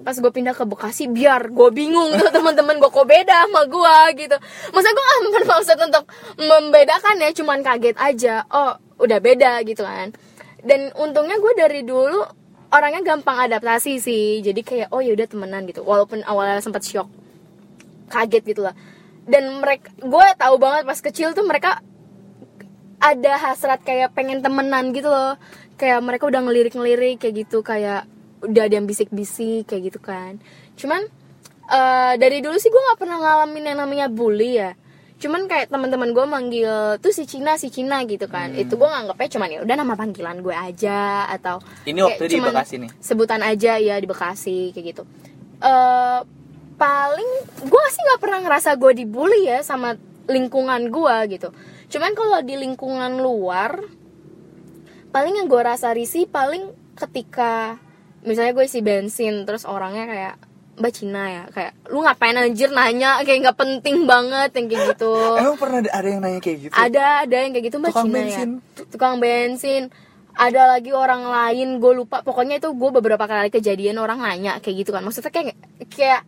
[0.00, 3.96] pas gue pindah ke Bekasi biar gue bingung tuh teman-teman gue kok beda sama gue
[4.24, 4.36] gitu.
[4.72, 6.04] Maksudnya gue gak bermaksud untuk
[6.40, 8.34] membedakan ya cuman kaget aja.
[8.52, 10.12] Oh udah beda gitu kan.
[10.60, 12.20] Dan untungnya gue dari dulu
[12.68, 14.40] orangnya gampang adaptasi sih.
[14.44, 15.84] Jadi kayak oh ya udah temenan gitu.
[15.84, 17.19] Walaupun awalnya sempat shock
[18.10, 18.74] kaget gitu lah.
[19.24, 21.78] Dan mereka gue tahu banget pas kecil tuh mereka
[23.00, 25.38] ada hasrat kayak pengen temenan gitu loh.
[25.78, 28.04] Kayak mereka udah ngelirik-ngelirik kayak gitu kayak
[28.42, 30.36] udah ada yang bisik-bisik kayak gitu kan.
[30.76, 31.08] Cuman
[31.64, 34.74] eh, dari dulu sih gue nggak pernah ngalamin yang namanya bully ya.
[35.20, 38.52] Cuman kayak teman-teman gue manggil tuh si Cina si Cina gitu kan.
[38.56, 42.74] Itu gue nganggapnya cuman ya udah nama panggilan gue aja atau Ini waktu di Bekasi
[42.80, 42.90] nih?
[43.00, 45.02] sebutan aja ya di Bekasi kayak gitu.
[45.60, 46.20] Eh
[46.80, 51.52] paling gue sih nggak pernah ngerasa gue dibully ya sama lingkungan gue gitu.
[51.92, 53.84] Cuman kalau di lingkungan luar
[55.12, 57.76] paling yang gue rasa risih paling ketika
[58.24, 60.34] misalnya gue isi bensin terus orangnya kayak
[60.80, 65.12] mbak Cina ya kayak lu ngapain anjir nanya kayak nggak penting banget yang kayak gitu.
[65.44, 66.72] Emang pernah ada, yang nanya kayak gitu?
[66.72, 68.50] Ada ada yang kayak gitu mbak Tukang Cina bensin.
[68.56, 69.82] ya tukang bensin.
[70.30, 72.24] Ada lagi orang lain gue lupa.
[72.24, 75.04] Pokoknya itu gue beberapa kali kejadian orang nanya kayak gitu kan.
[75.04, 75.58] Maksudnya kayak
[75.92, 76.22] kayak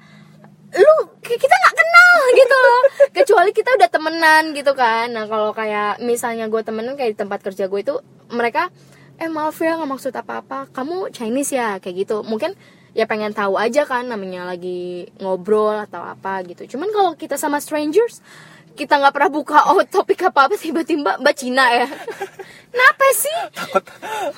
[0.73, 2.83] lu kita nggak kenal gitu loh.
[3.13, 5.13] Kecuali kita udah temenan gitu kan.
[5.13, 7.95] Nah kalau kayak misalnya gue temenan kayak di tempat kerja gue itu
[8.33, 8.73] mereka
[9.21, 10.73] eh maaf ya nggak maksud apa-apa.
[10.73, 11.77] Kamu Chinese ya?
[11.79, 12.17] Kayak gitu.
[12.25, 12.57] Mungkin
[12.93, 16.77] ya pengen tahu aja kan namanya lagi ngobrol atau apa gitu.
[16.77, 18.25] Cuman kalau kita sama strangers
[18.73, 21.89] kita nggak pernah buka oh topik apa apa tiba-tiba mbak Cina ya?
[22.73, 23.39] Kenapa sih?
[23.53, 23.85] Takut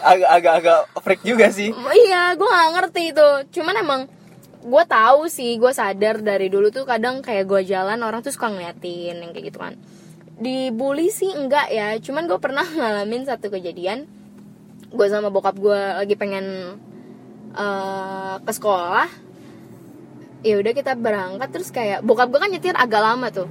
[0.03, 1.71] agak-agak freak juga sih.
[1.71, 3.29] Iya gue nggak ngerti itu.
[3.55, 4.01] Cuman emang
[4.65, 8.49] gue tahu sih gue sadar dari dulu tuh kadang kayak gue jalan orang tuh suka
[8.49, 9.77] ngeliatin yang kayak gitu kan.
[10.41, 14.09] Dibully sih enggak ya cuman gue pernah ngalamin satu kejadian.
[14.89, 16.81] Gue sama bokap gue lagi pengen
[17.53, 19.09] eh, ke sekolah.
[20.45, 23.49] Ya udah kita berangkat terus kayak bokap gue kan nyetir agak lama tuh.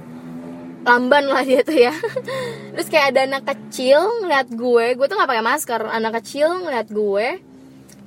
[0.84, 1.96] Lamban lah dia tuh ya.
[2.76, 6.92] Terus kayak ada anak kecil ngeliat gue gue tuh nggak pakai masker anak kecil ngeliat
[6.92, 7.40] gue.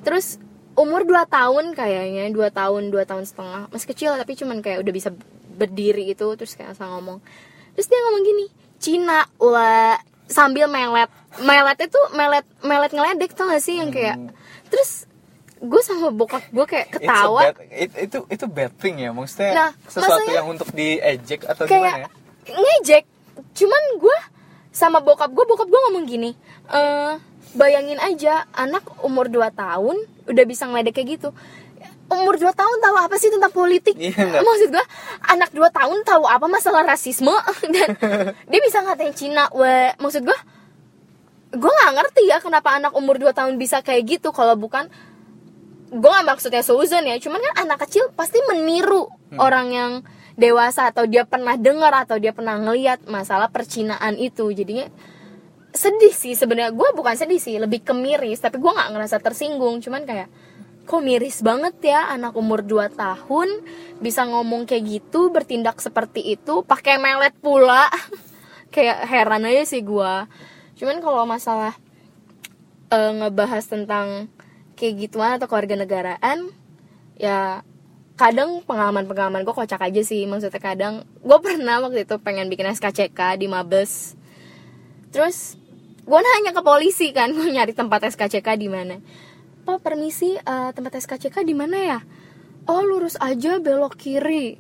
[0.06, 0.38] Terus
[0.78, 3.62] umur 2 tahun kayaknya 2 tahun 2 tahun setengah.
[3.68, 5.10] Masih kecil tapi cuman kayak udah bisa
[5.52, 7.18] berdiri gitu terus kayak asal ngomong.
[7.74, 8.46] Terus dia ngomong gini
[8.78, 11.10] Cina lah sambil melet.
[11.40, 13.76] Melet itu melet melet ngeledek tau gak sih?
[13.76, 14.18] Yang kayak
[14.68, 15.10] terus
[15.58, 17.50] gue sama bokap gue kayak ketawa.
[17.50, 21.66] bad- it- itu itu bad thing ya maksudnya Nah, sesuatu maksudnya- yang untuk diejek atau
[21.66, 21.90] gimana ya?
[21.90, 22.12] kayak
[22.54, 23.04] ngejek.
[23.58, 24.18] Cuman gue
[24.70, 26.38] sama bokap gue bokap gue ngomong gini
[26.70, 27.18] eh
[27.52, 31.30] bayangin aja anak umur 2 tahun udah bisa ngeledek kayak gitu.
[32.08, 34.00] Umur 2 tahun tahu apa sih tentang politik?
[34.00, 34.44] Iya, nggak?
[34.44, 34.86] maksud gue
[35.28, 37.36] anak 2 tahun tahu apa masalah rasisme?
[37.74, 37.88] Dan
[38.48, 39.92] dia bisa ngatain Cina we.
[40.00, 40.40] Maksud gue
[41.48, 44.88] gue nggak ngerti ya kenapa anak umur 2 tahun bisa kayak gitu kalau bukan
[45.88, 47.20] gue gak maksudnya seuzon ya.
[47.20, 49.92] Cuman kan anak kecil pasti meniru orang yang
[50.38, 54.48] dewasa atau dia pernah dengar atau dia pernah ngeliat masalah percinaan itu.
[54.52, 54.88] Jadinya
[55.78, 56.74] sedih sih sebenarnya.
[56.74, 58.42] Gue bukan sedih sih lebih ke miris.
[58.42, 59.78] Tapi gue nggak ngerasa tersinggung.
[59.80, 60.28] Cuman kayak
[60.88, 63.50] kok miris banget ya anak umur 2 tahun
[64.00, 67.92] bisa ngomong kayak gitu bertindak seperti itu pakai melet pula.
[68.68, 70.14] Kayak heran aja sih gue
[70.78, 71.74] cuman kalau masalah
[72.92, 74.28] eh, ngebahas tentang
[74.78, 76.54] kayak gituan atau keluarga negaraan
[77.18, 77.66] ya
[78.18, 80.26] kadang pengalaman-pengalaman gue kocak aja sih.
[80.26, 84.18] Maksudnya kadang gue pernah waktu itu pengen bikin SKCK di Mabes.
[85.14, 85.56] Terus
[86.08, 88.96] gue nanya ke polisi kan gue nyari tempat SKCK di mana.
[89.68, 92.00] Pak permisi eh, tempat SKCK di mana ya?
[92.72, 94.56] Oh lurus aja belok kiri.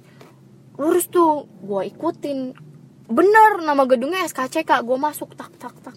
[0.76, 1.48] Lurus tuh.
[1.64, 2.52] Gue ikutin.
[3.08, 5.96] Bener nama gedungnya SKCK gue masuk tak tak tak.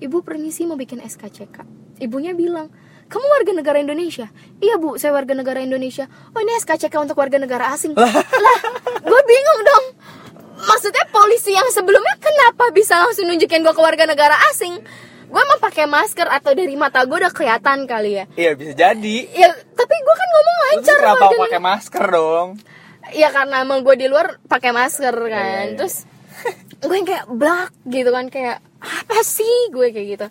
[0.00, 2.70] Ibu permisi mau bikin SKCK ibunya bilang
[3.08, 4.28] kamu warga negara Indonesia?
[4.60, 6.04] Iya bu saya warga negara Indonesia.
[6.36, 7.96] Oh ini SKCK untuk warga negara asing.
[8.44, 8.60] Lah
[9.00, 9.84] gue bingung dong
[10.60, 14.74] maksudnya polisi yang sebelumnya kenapa bisa langsung nunjukin gue ke warga negara asing
[15.28, 19.16] gue emang pakai masker atau dari mata gue udah kelihatan kali ya Iya bisa jadi.
[19.28, 22.48] ya tapi gue kan ngomong lancar kenapa pakai masker dong?
[23.08, 25.76] ya karena emang gue di luar pakai masker kan Iya, iya.
[25.76, 26.08] terus
[26.80, 30.26] gue kayak blak gitu kan kayak apa sih gue kayak gitu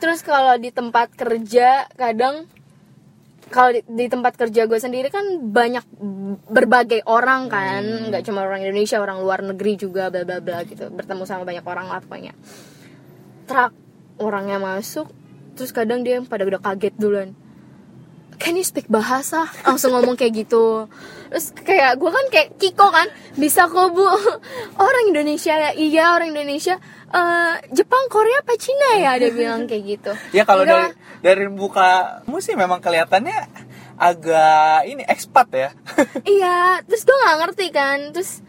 [0.00, 2.50] terus kalau di tempat kerja kadang
[3.52, 5.84] kalau di, di tempat kerja gue sendiri kan banyak
[6.48, 7.82] berbagai orang kan.
[7.84, 8.12] Hmm.
[8.12, 10.88] nggak cuma orang Indonesia orang luar negeri juga bla bla bla gitu.
[10.88, 12.32] Bertemu sama banyak orang lah pokoknya.
[13.44, 13.72] Truk
[14.18, 15.10] orangnya masuk
[15.54, 17.30] terus kadang dia yang pada udah kaget duluan
[18.44, 19.48] can you speak bahasa?
[19.64, 20.84] Langsung ngomong kayak gitu.
[21.32, 23.08] Terus kayak gue kan kayak Kiko kan
[23.40, 24.04] bisa kok bu?
[24.84, 25.70] Orang Indonesia ya?
[25.72, 26.76] Iya orang Indonesia.
[27.08, 29.16] Eh, Jepang Korea apa Cina ya?
[29.16, 30.12] Dia bilang kayak gitu.
[30.36, 30.92] Ya kalau dari
[31.24, 33.48] dari buka kamu sih memang kelihatannya
[33.96, 35.70] agak ini ekspat ya.
[36.36, 37.98] iya terus gue nggak ngerti kan.
[38.12, 38.44] Terus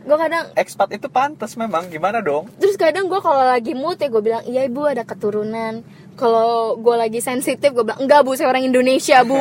[0.00, 2.48] gue kadang ekspat itu pantas memang gimana dong?
[2.56, 5.84] terus kadang gue kalau lagi mood ya gue bilang iya ibu ada keturunan
[6.20, 9.40] kalau gue lagi sensitif gue bilang enggak bu saya orang Indonesia bu.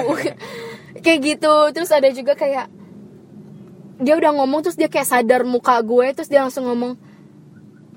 [1.04, 1.54] Kayak gitu.
[1.76, 2.72] Terus ada juga kayak
[4.00, 6.96] dia udah ngomong terus dia kayak sadar muka gue terus dia langsung ngomong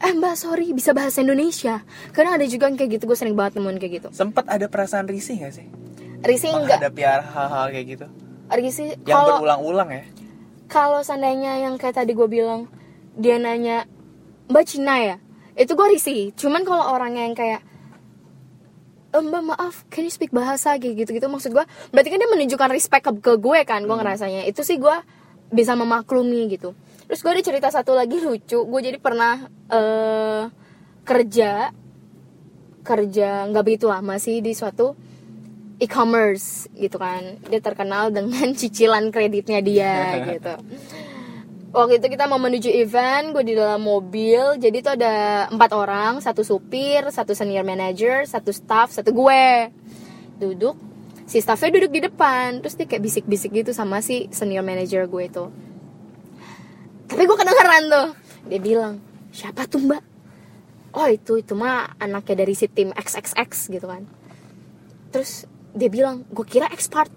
[0.03, 1.87] eh mbak sorry bisa bahasa Indonesia.
[2.11, 4.09] Karena ada juga yang kayak gitu gue sering banget nemuin kayak gitu.
[4.11, 5.67] Sempat ada perasaan risih gak sih?
[6.23, 6.79] risih enggak.
[6.83, 8.07] Menghadapi hal-hal kayak gitu.
[8.53, 10.05] risih Yang kalau berulang-ulang ya.
[10.67, 12.67] kalau seandainya yang kayak tadi gue bilang
[13.15, 13.87] dia nanya
[14.47, 15.17] mbak Cina ya?
[15.55, 16.31] Itu gue risih.
[16.35, 17.72] Cuman kalau orangnya yang kayak "Eh,
[19.21, 20.81] mbak maaf can you speak bahasa?
[20.81, 24.49] Gitu gitu maksud gue berarti kan dia menunjukkan respect ke, ke gue kan gue ngerasanya.
[24.49, 24.97] Itu sih gue
[25.53, 26.73] bisa memaklumi gitu.
[27.05, 28.65] Terus gue ada cerita satu lagi lucu.
[28.65, 30.49] Gue jadi pernah eh
[31.03, 31.75] kerja
[32.83, 34.97] kerja nggak begitu lama sih di suatu
[35.77, 37.43] e-commerce gitu kan.
[37.53, 39.95] Dia terkenal dengan cicilan kreditnya dia
[40.33, 40.57] gitu
[41.73, 44.61] waktu itu kita mau menuju event gue di dalam mobil.
[44.61, 49.73] Jadi itu ada empat orang satu supir satu senior manager satu staff satu gue.
[50.39, 50.77] Duduk
[51.25, 52.61] si staffnya duduk di depan.
[52.61, 55.45] Terus dia kayak bisik-bisik gitu sama si senior manager gue itu.
[57.09, 58.09] Tapi gue kedengeran tuh.
[58.53, 59.01] Dia bilang
[59.33, 60.03] siapa tuh mbak?
[60.93, 64.05] Oh itu itu mah anaknya dari si tim XXX gitu kan.
[65.09, 67.09] Terus dia bilang gue kira expert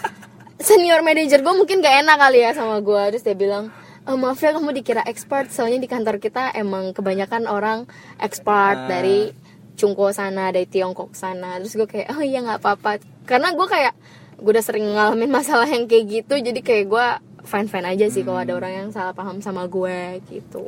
[0.68, 3.68] senior manager gue mungkin gak enak kali ya sama gue terus dia bilang
[4.02, 7.86] "Eh, maaf ya kamu dikira expert soalnya di kantor kita emang kebanyakan orang
[8.18, 8.88] expert Ah.
[8.88, 9.30] dari
[9.72, 13.94] Cungko sana dari Tiongkok sana terus gue kayak oh iya nggak apa-apa karena gue kayak
[14.36, 17.06] gue udah sering ngalamin masalah yang kayak gitu jadi kayak gue
[17.42, 20.62] fine fine aja sih kalau ada orang yang salah paham sama gue gitu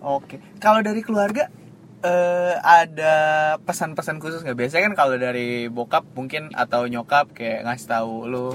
[0.00, 0.36] Oke.
[0.60, 1.48] Kalau dari keluarga
[2.00, 3.14] eh ada
[3.64, 4.54] pesan-pesan khusus nggak?
[4.54, 8.46] Biasanya kan kalau dari bokap mungkin atau nyokap kayak ngasih tahu lu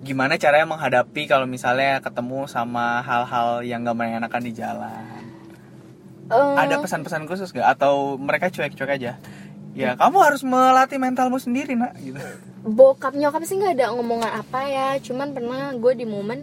[0.00, 5.04] gimana caranya menghadapi kalau misalnya ketemu sama hal-hal yang gak mengenakan di jalan.
[6.26, 7.68] Eh, Ada pesan-pesan khusus nggak?
[7.70, 9.16] Atau mereka cuek-cuek aja?
[9.72, 12.16] Ya kamu harus melatih mentalmu sendiri nak gitu.
[12.64, 16.42] bokap nyokap sih nggak ada ngomongan apa ya cuman pernah gue di momen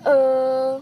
[0.00, 0.72] eh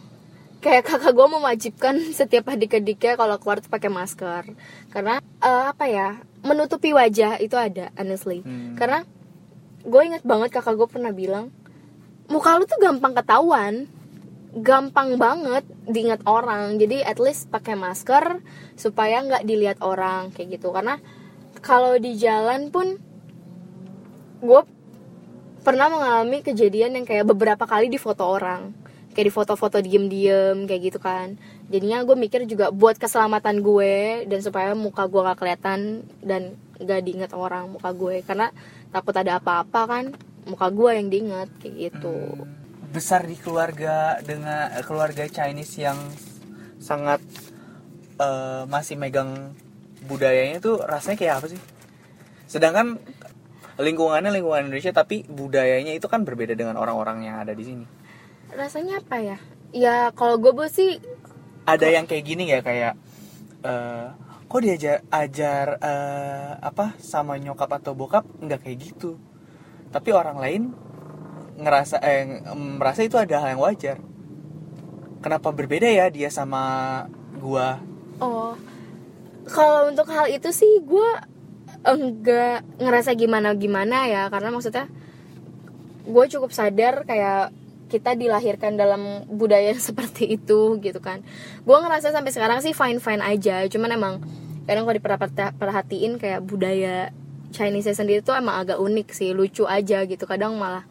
[0.60, 4.44] kayak kakak gue mewajibkan setiap adik-adiknya kalau keluar tuh pakai masker
[4.92, 6.08] karena eh, apa ya
[6.44, 8.76] menutupi wajah itu ada honestly Hmm.
[8.76, 9.02] karena
[9.82, 11.48] gue inget banget kakak gue pernah bilang
[12.28, 13.88] muka lu tuh gampang ketahuan.
[14.54, 16.78] Gampang banget diingat orang.
[16.78, 18.38] Jadi at least pakai masker
[18.78, 20.70] supaya nggak dilihat orang kayak gitu.
[20.70, 21.02] Karena
[21.58, 22.94] kalau di jalan pun
[24.44, 24.62] gue
[25.64, 28.70] pernah mengalami kejadian yang kayak beberapa kali di foto orang.
[29.14, 31.38] Kayak di foto-foto diem-diem kayak gitu kan.
[31.70, 37.02] Jadinya gue mikir juga buat keselamatan gue dan supaya muka gue gak kelihatan dan gak
[37.06, 38.22] diingat orang muka gue.
[38.26, 38.50] Karena
[38.90, 40.04] takut ada apa-apa kan
[40.44, 42.16] muka gue yang diingat kayak gitu.
[42.16, 42.48] Hmm,
[42.92, 45.98] besar di keluarga dengan eh, keluarga Chinese yang
[46.78, 47.20] sangat
[48.20, 49.56] eh, masih megang
[50.04, 51.60] budayanya tuh rasanya kayak apa sih?
[52.44, 53.00] Sedangkan
[53.80, 57.86] lingkungannya lingkungan Indonesia tapi budayanya itu kan berbeda dengan orang-orang yang ada di sini.
[58.54, 59.38] rasanya apa ya?
[59.74, 61.02] Ya kalau gue sih
[61.66, 62.94] Ada yang kayak gini ya kayak
[63.66, 64.06] eh,
[64.46, 68.22] kok diajar ajar eh, apa sama nyokap atau bokap?
[68.38, 69.18] Nggak kayak gitu
[69.94, 70.62] tapi orang lain
[71.54, 74.02] ngerasa eh merasa itu ada hal yang wajar.
[75.22, 77.06] Kenapa berbeda ya dia sama
[77.38, 77.78] gua?
[78.18, 78.58] Oh,
[79.46, 81.10] kalau untuk hal itu sih gue
[81.86, 84.90] enggak ngerasa gimana gimana ya, karena maksudnya
[86.04, 87.54] gue cukup sadar kayak
[87.88, 91.22] kita dilahirkan dalam budaya seperti itu gitu kan.
[91.62, 94.14] Gue ngerasa sampai sekarang sih fine fine aja, cuman emang
[94.66, 97.14] kadang kalau diperhatiin kayak budaya
[97.54, 100.26] Chinese sendiri tuh emang agak unik sih, lucu aja gitu.
[100.26, 100.82] Kadang malah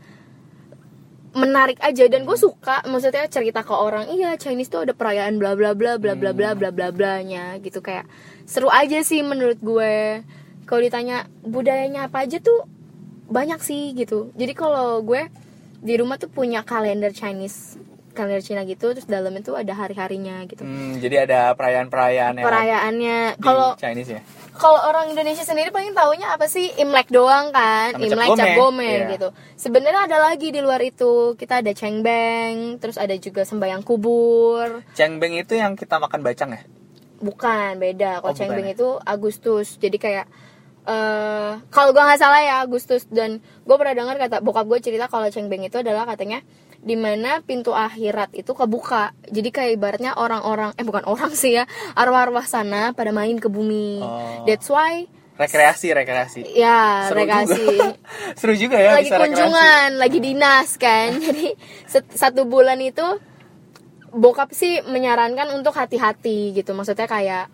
[1.36, 2.08] menarik aja.
[2.08, 6.00] Dan gue suka maksudnya cerita ke orang iya Chinese tuh ada perayaan bla bla bla
[6.00, 7.84] bla bla bla bla bla bla nya gitu.
[7.84, 8.08] Kayak
[8.48, 10.24] seru aja sih menurut gue.
[10.64, 12.64] Kalau ditanya budayanya apa aja tuh?
[13.28, 14.32] Banyak sih gitu.
[14.40, 15.28] Jadi kalau gue
[15.84, 17.76] di rumah tuh punya kalender Chinese
[18.14, 20.62] kalender Cina gitu terus dalamnya tuh ada hari harinya gitu.
[20.64, 24.22] Hmm, jadi ada perayaan-perayaan yang perayaannya kalau Chinese ya
[24.54, 28.30] kalau orang Indonesia sendiri paling taunya apa sih Imlek doang kan Sama Imlek.
[28.34, 29.10] Cap Gome Iya.
[29.12, 34.86] gitu sebenarnya ada lagi di luar itu kita ada Cengbeng terus ada juga sembayang kubur
[34.94, 36.62] Cengbeng itu yang kita makan bacang ya
[37.18, 38.74] bukan beda kalau Oh, Cengbeng ya?
[38.74, 40.28] itu Agustus jadi kayak
[40.84, 45.08] eh kalau gue nggak salah ya Agustus dan gue pernah dengar kata bokap gue cerita
[45.08, 46.44] kalau Cengbeng itu adalah katanya
[46.84, 51.64] di mana pintu akhirat itu kebuka jadi kayak ibaratnya orang-orang eh bukan orang sih ya
[51.94, 54.44] arwah-arwah sana pada main ke bumi Oh.
[54.44, 57.88] that's why rekreasi rekreasi ya Seru rekreasi juga.
[58.40, 59.24] seru juga ya lagi bisa rekreasi.
[59.26, 61.10] kunjungan, lagi dinas kan.
[61.26, 61.48] Jadi
[62.14, 63.02] satu bulan itu
[64.14, 66.78] bokap sih menyarankan untuk hati-hati gitu.
[66.78, 67.50] Maksudnya kayak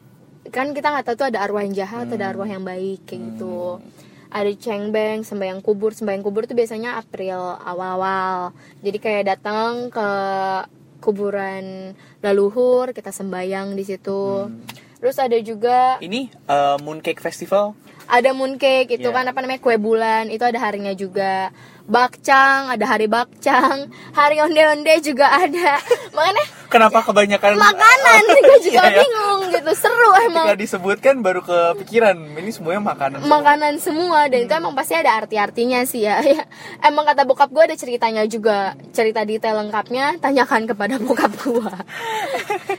[0.52, 3.80] kan kita nggak tahu tuh ada arwah yang jahat, ada arwah yang baik kayak gitu.
[4.30, 8.54] Ada cengbeng, sembahyang kubur, sembahyang kubur tuh biasanya April awal-awal.
[8.86, 10.10] Jadi kayak datang ke
[11.02, 14.46] kuburan leluhur, kita sembahyang di situ.
[15.00, 17.74] Terus ada juga ini eh, Mooncake Festival
[18.10, 19.16] ada mooncake itu Iya.
[19.16, 21.54] kan apa namanya kue bulan itu ada harinya juga
[21.86, 25.78] bakcang ada hari bakcang hari onde onde juga ada
[26.18, 28.98] makanya kenapa kebanyakan makanan gue juga Iya, ya.
[29.02, 34.54] bingung gitu seru emang ketika disebutkan baru kepikiran ini semuanya makanan makanan semua dan itu
[34.54, 36.22] emang pasti ada arti-artinya sih ya.
[36.22, 36.46] Ya,
[36.82, 41.74] emang kata bokap gue ada ceritanya juga cerita detail lengkapnya tanyakan kepada bokap gue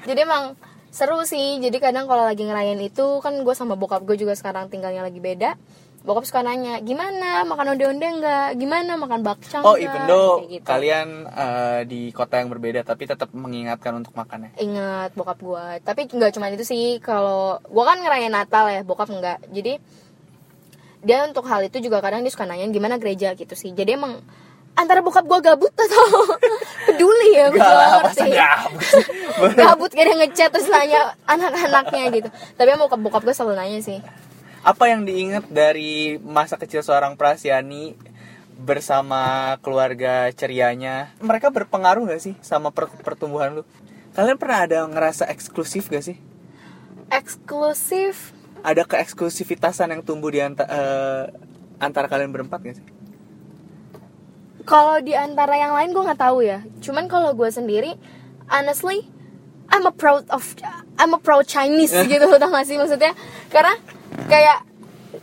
[0.07, 0.55] jadi emang
[0.91, 4.67] seru sih jadi kadang kalau lagi ngerayain itu kan gue sama bokap gue juga sekarang
[4.69, 5.55] tinggalnya lagi beda.
[6.01, 7.45] Bokap suka nanya gimana?
[7.45, 8.97] Makan onde-onde enggak gimana?
[8.97, 10.65] Makan bakcang Oh, nggak?" even though gitu.
[10.65, 14.57] kalian eh, di kota yang berbeda tapi tetap mengingatkan untuk makannya.
[14.57, 19.13] ingat bokap gue tapi nggak cuma itu sih kalau gue kan ngerayain Natal ya bokap
[19.13, 19.77] enggak jadi
[21.01, 23.33] dia untuk hal itu juga kadang dia suka nanyain gimana gereja?
[23.33, 23.73] Gitu sih.
[23.73, 24.21] Jadi emang
[24.81, 26.05] antara bokap gue gabut atau
[26.89, 33.01] peduli ya gue ngerti gabut gabut kayak ngechat terus nanya anak-anaknya gitu tapi emang bokap
[33.05, 34.01] bokap gue selalu nanya sih
[34.61, 37.97] Apa yang diingat dari masa kecil seorang Prasiani
[38.61, 41.17] bersama keluarga cerianya?
[41.17, 43.63] Mereka berpengaruh gak sih sama per- pertumbuhan lu?
[44.13, 46.21] Kalian pernah ada ngerasa eksklusif gak sih?
[47.09, 51.25] eksklusif Ada keeksklusifitasan yang tumbuh di anta- eh,
[51.81, 52.87] antara kalian berempat gak sih?
[54.65, 56.61] Kalau di antara yang lain gue nggak tahu ya.
[56.81, 57.97] Cuman kalau gue sendiri
[58.49, 59.07] honestly
[59.71, 60.43] I'm a proud of
[60.99, 63.15] I'm a proud Chinese gitu tau gak sih maksudnya?
[63.49, 63.73] Karena
[64.27, 64.67] kayak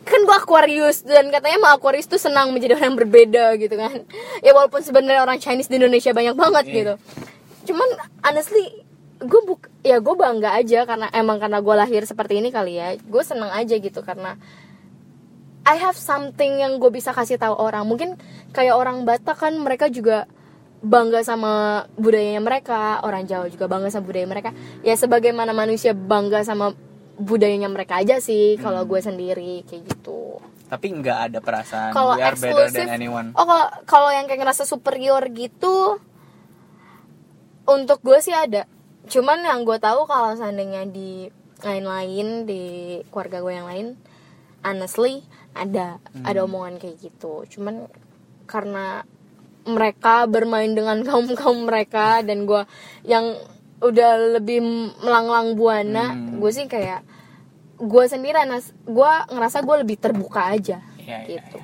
[0.08, 4.08] kan gue Aquarius dan katanya mah Aquarius tuh senang menjadi orang yang berbeda gitu kan.
[4.39, 6.73] Ya walaupun sebenarnya orang Chinese di Indonesia banyak banget Iya.
[6.76, 6.93] gitu.
[7.71, 7.88] Cuman
[8.23, 12.80] honestly gue buk ya gue bangga aja karena emang karena gue lahir seperti ini kali
[12.80, 12.95] ya.
[13.04, 14.39] Gue seneng aja gitu karena
[15.67, 17.84] I have something yang gue bisa kasih tahu orang.
[17.84, 18.15] Mungkin
[18.57, 20.25] kayak orang Batak kan mereka juga
[20.81, 24.49] bangga sama budayanya mereka orang Jawa juga bangga sama budaya mereka.
[24.81, 26.73] Ya sebagaimana manusia bangga sama
[27.17, 30.41] budayanya mereka aja sih kalau gue sendiri kayak gitu.
[30.69, 33.31] Tapi nggak ada perasaan kalau we are better eksklusif than anyone.
[33.33, 36.01] oh kalau kalau yang kayak ngerasa superior gitu
[37.69, 38.65] untuk gue sih ada.
[39.08, 41.29] Cuman yang gue tahu kalau seandainya di
[41.62, 42.63] lain-lain di
[43.10, 43.87] keluarga gue yang lain
[44.62, 45.25] honestly
[45.58, 45.97] ada.
[46.21, 47.49] Ada omongan kayak gitu.
[47.49, 47.89] Cuman
[48.48, 49.04] karena
[49.67, 52.63] mereka bermain dengan kaum kaum mereka dan gue
[53.04, 53.35] yang
[53.77, 54.63] udah lebih
[55.04, 56.39] melanglang buana Hmm.
[56.39, 57.04] gue sih kayak
[57.77, 61.60] gue sendiri anas gue ngerasa gue lebih terbuka aja iya, gitu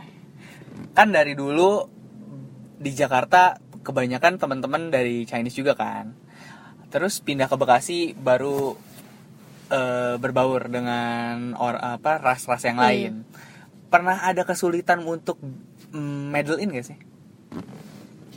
[0.94, 1.90] Kan dari dulu
[2.78, 6.14] di Jakarta kebanyakan teman-teman dari Chinese juga kan.
[6.94, 8.78] Terus pindah ke Bekasi baru
[9.74, 12.86] eh, berbaur dengan or apa ras-ras yang Hmm.
[12.86, 13.14] lain.
[13.90, 15.42] Pernah ada kesulitan untuk
[15.94, 16.98] mm, in gak sih?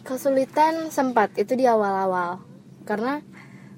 [0.06, 2.38] kesulitan sempat itu di awal-awal.
[2.86, 3.18] Karena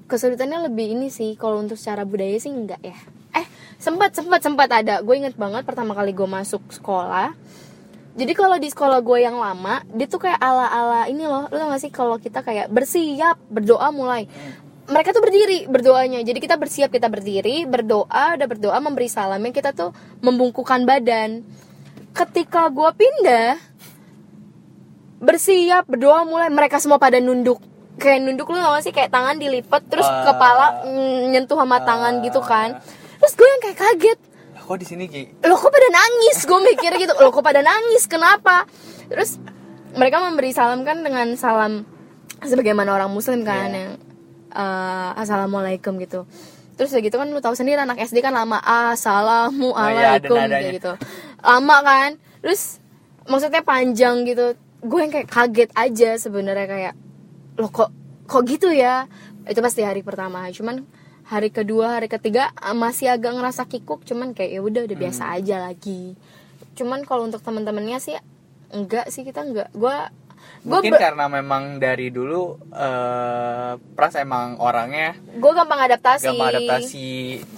[0.04, 2.98] kesulitannya lebih ini sih kalau untuk secara budaya sih enggak ya.
[3.32, 3.48] Eh
[3.80, 5.00] sempat sempat sempat ada.
[5.00, 7.32] Gue inget banget pertama kali gue masuk sekolah.
[8.18, 11.48] Jadi kalau di sekolah gue yang lama dia tuh kayak ala ala ini loh.
[11.48, 14.28] Lu tau gak sih kalau kita kayak bersiap berdoa mulai.
[14.88, 16.20] Mereka tuh berdiri berdoanya.
[16.20, 21.44] Jadi kita bersiap kita berdiri berdoa udah berdoa memberi salamnya kita tuh membungkukan badan
[22.18, 23.54] ketika gue pindah
[25.18, 27.58] bersiap berdoa mulai mereka semua pada nunduk.
[27.98, 28.94] Kayak nunduk lu gak sih?
[28.94, 30.22] Kayak tangan dilipat terus Ah.
[30.22, 32.78] kepala mm, nyentuh sama tangan gitu kan.
[33.18, 34.18] Terus gue yang kayak kaget.
[34.68, 35.22] Kok di sini Ki?
[35.42, 36.44] loh kok pada nangis?
[36.44, 37.16] Gue mikir gitu.
[37.18, 38.04] Loh kok pada nangis?
[38.04, 38.68] Kenapa?
[39.08, 39.40] Terus
[39.96, 41.82] mereka memberi salam kan dengan salam
[42.38, 43.74] sebagaimana orang muslim kan Iya.
[43.74, 43.90] yang
[44.48, 46.28] eh, assalamualaikum gitu.
[46.78, 50.78] Terus udah gitu kan lu tahu sendiri anak SD kan lama assalamualaikum Oh iya, kayak
[50.78, 50.92] gitu
[51.42, 52.10] lama kan?
[52.42, 52.82] Terus
[53.26, 54.54] maksudnya panjang gitu.
[54.82, 56.94] Gue yang kayak kaget aja sebenarnya kayak
[57.58, 57.90] loh kok
[58.30, 59.10] kok gitu ya?
[59.48, 60.46] Itu pasti hari pertama.
[60.54, 60.86] Cuman
[61.28, 64.06] hari kedua hari ketiga eh, masih agak ngerasa kikuk.
[64.06, 65.36] Cuman kayak ya udah udah biasa Hmm.
[65.40, 66.14] aja lagi.
[66.78, 68.14] Cuman kalau untuk teman-temannya sih
[68.70, 69.68] enggak sih kita enggak.
[69.74, 69.94] Gue
[70.58, 76.28] Mungkin karena memang dari dulu eh Pras emang orangnya gue gampang adaptasi.
[76.28, 77.08] gampang adaptasi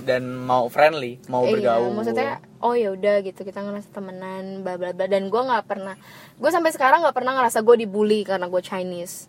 [0.03, 1.91] dan mau friendly, mau Iya, bergaul.
[1.93, 2.30] maksudnya
[2.61, 5.97] oh ya udah gitu kita ngerasa temenan bla bla bla dan gue nggak pernah
[6.34, 9.26] gue sampai sekarang nggak pernah ngerasa gue dibully karena gue Chinese.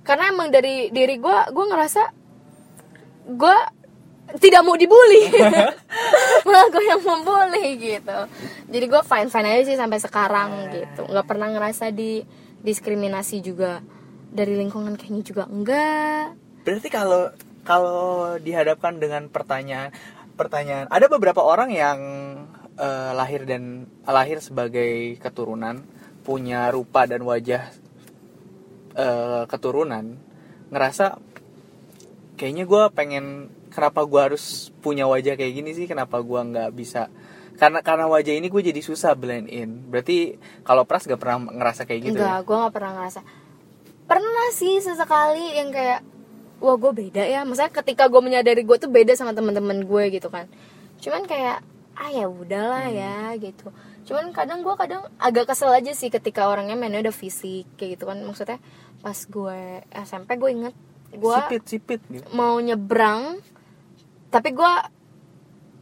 [0.00, 2.02] Karena emang dari diri gue gue ngerasa
[3.26, 3.56] gue
[4.38, 5.32] tidak mau dibully.
[6.44, 8.18] Malah gue yang membuli gitu.
[8.68, 11.08] Jadi gue fine fine aja sih sampai sekarang gitu.
[11.08, 12.20] Nggak pernah ngerasa di
[12.62, 13.80] diskriminasi juga
[14.28, 16.36] dari lingkungan kayaknya juga enggak.
[16.64, 17.32] Berarti kalau
[17.64, 19.92] kalau dihadapkan dengan pertanyaan
[20.38, 21.98] pertanyaan ada beberapa orang yang
[22.78, 25.82] eh, lahir dan lahir sebagai keturunan
[26.22, 27.72] punya rupa dan wajah
[28.94, 30.20] eh, keturunan
[30.68, 31.16] ngerasa
[32.36, 35.86] kayaknya gue pengen kenapa gue harus punya wajah kayak gini sih?
[35.90, 37.10] Kenapa gue nggak bisa
[37.58, 39.90] karena karena wajah ini gue jadi susah blend in.
[39.90, 42.46] Berarti kalau pras gak pernah ngerasa kayak gitu Enggak, ya?
[42.46, 43.20] gue gak pernah ngerasa.
[44.08, 46.00] Pernah sih sesekali yang kayak
[46.58, 47.46] Wah gue beda ya.
[47.46, 50.46] Maksudnya ketika gue menyadari gue tuh beda sama teman-teman gue gitu kan.
[51.02, 51.62] Cuman kayak
[51.98, 53.74] Ah ya udahlah ya gitu.
[54.06, 58.04] Cuman kadang gue kadang agak kesel aja sih Ketika orangnya mainnya udah fisik Kayak gitu
[58.06, 58.22] kan.
[58.22, 58.58] Maksudnya
[59.02, 59.58] pas gue
[60.06, 60.74] SMP gue inget
[61.14, 62.22] Gue sipit sipit gitu.
[62.34, 63.42] mau nyebrang
[64.30, 64.72] Tapi gue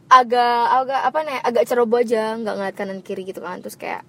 [0.07, 3.59] agak agak apa nih agak ceroboh aja nggak ngeliat kanan kiri gitu kan.
[3.59, 4.03] Terus kayak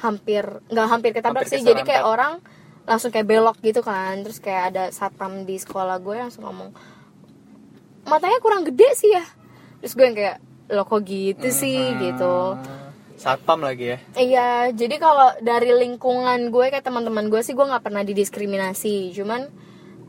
[0.00, 1.64] hampir nggak hampir ketabrak Hampir sih.
[1.64, 2.42] jadi kayak orang
[2.84, 4.20] langsung kayak belok gitu kan.
[4.22, 6.70] Terus kayak ada satpam di sekolah gue langsung ngomong
[8.06, 9.24] matanya kurang gede sih ya.
[9.80, 10.36] Terus gue yang kayak
[10.72, 11.92] lo kok gitu sih?
[11.96, 12.36] Gitu.
[13.22, 13.98] Satpam lagi ya?
[14.18, 19.46] Iya, jadi kalau dari lingkungan gue kayak teman-teman gue sih gue nggak pernah didiskriminasi, cuman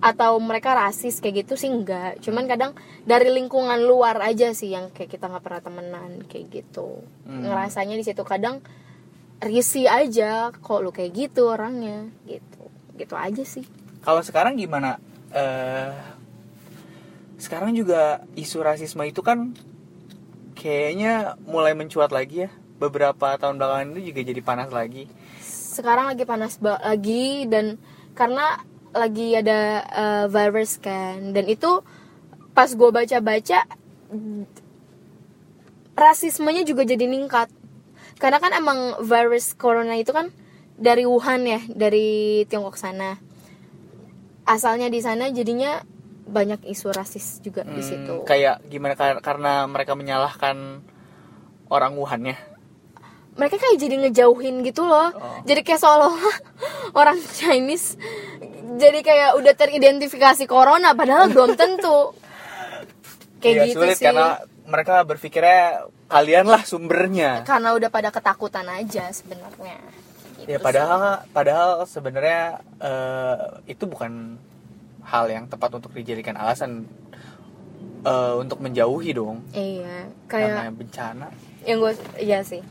[0.04, 2.76] atau mereka rasis kayak gitu sih enggak, cuman kadang
[3.08, 7.48] dari lingkungan luar aja sih yang kayak kita nggak pernah temenan kayak gitu, Hmm.
[7.48, 8.60] ngerasanya di situ kadang
[9.40, 12.68] risih aja kok lu kayak gitu orangnya gitu,
[13.00, 13.64] gitu aja sih.
[14.04, 15.00] Kalau sekarang gimana?
[15.32, 15.96] Eh
[17.40, 19.56] sekarang juga isu rasisme itu kan
[20.56, 22.50] kayaknya mulai mencuat lagi ya.
[22.80, 25.08] Beberapa tahun belakangan itu juga jadi panas lagi.
[25.44, 27.80] Sekarang lagi panas lagi dan
[28.16, 28.60] karena
[28.94, 31.82] lagi ada eh, virus kan, dan itu
[32.52, 33.66] pas gue baca-baca
[35.94, 37.50] rasismenya juga jadi ningkat.
[38.16, 40.30] Karena kan emang virus corona itu kan
[40.74, 42.08] dari Wuhan ya dari
[42.46, 43.18] Tiongkok sana.
[44.44, 45.82] Asalnya di sana jadinya
[46.24, 48.16] banyak isu rasis juga di Hmm, situ.
[48.24, 50.82] Kayak gimana kar- karena mereka menyalahkan
[51.68, 52.38] orang Wuhan ya.
[53.34, 55.10] mereka kayak jadi ngejauhin gitu loh.
[55.10, 55.42] Oh.
[55.42, 56.38] jadi kayak seolah-olah
[57.02, 57.98] orang Chinese
[58.76, 62.14] jadi kayak udah teridentifikasi corona padahal belum tentu.
[63.44, 64.06] Kayak Iya, gitu sulit sih.
[64.08, 64.28] karena
[64.64, 65.64] mereka berpikirnya
[66.08, 67.44] kalian lah sumbernya.
[67.44, 69.84] karena udah pada ketakutan aja sebenarnya.
[70.40, 70.64] Gitu Ya sih.
[70.64, 72.42] padahal padahal sebenarnya
[72.80, 74.40] eh, itu bukan
[75.04, 76.88] hal yang tepat untuk dijadikan alasan
[78.02, 79.44] eh, untuk menjauhi dong.
[79.52, 81.28] Iya karena kayak bencana.
[81.64, 82.64] Yang gue iya sih.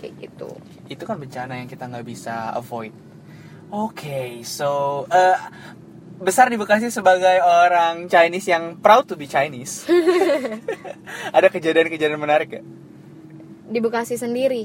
[0.00, 0.50] Kayak gitu.
[0.88, 2.96] Itu kan bencana yang kita nggak bisa avoid.
[3.68, 5.36] Oke, so eh,
[6.18, 9.84] besar di Bekasi sebagai orang Chinese yang proud to be Chinese.
[11.36, 12.62] Ada kejadian-kejadian menarik ya?
[13.68, 14.64] di Bekasi sendiri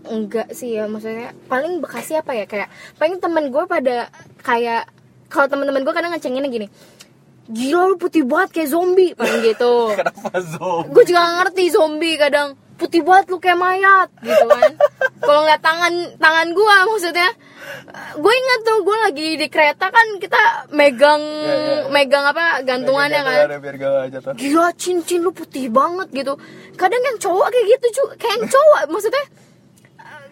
[0.00, 2.68] enggak sih ya maksudnya paling Bekasi apa ya kayak
[3.00, 4.08] paling temen gue pada
[4.44, 4.88] kayak
[5.32, 6.66] kalau teman-teman gue kadang ngecenginnya gini
[7.50, 10.92] gila lu putih banget kayak zombie paling gitu Kenapa zombie?
[10.92, 12.48] gue juga gak ngerti zombie kadang
[12.80, 14.72] putih banget lu kayak mayat gitu kan.
[15.20, 17.28] Kalau ngeliat tangan tangan gue maksudnya.
[18.16, 20.40] Gue ingat tuh gue lagi di kereta kan kita
[20.72, 21.78] megang Iya, iya.
[21.92, 23.36] megang apa gantungannya kan.
[23.46, 24.32] Ada biar gak jatuh.
[24.34, 26.40] gila cincin lu putih banget gitu.
[26.74, 28.04] Kadang yang cowok kayak gitu cu.
[28.16, 29.24] Kayak yang cowok maksudnya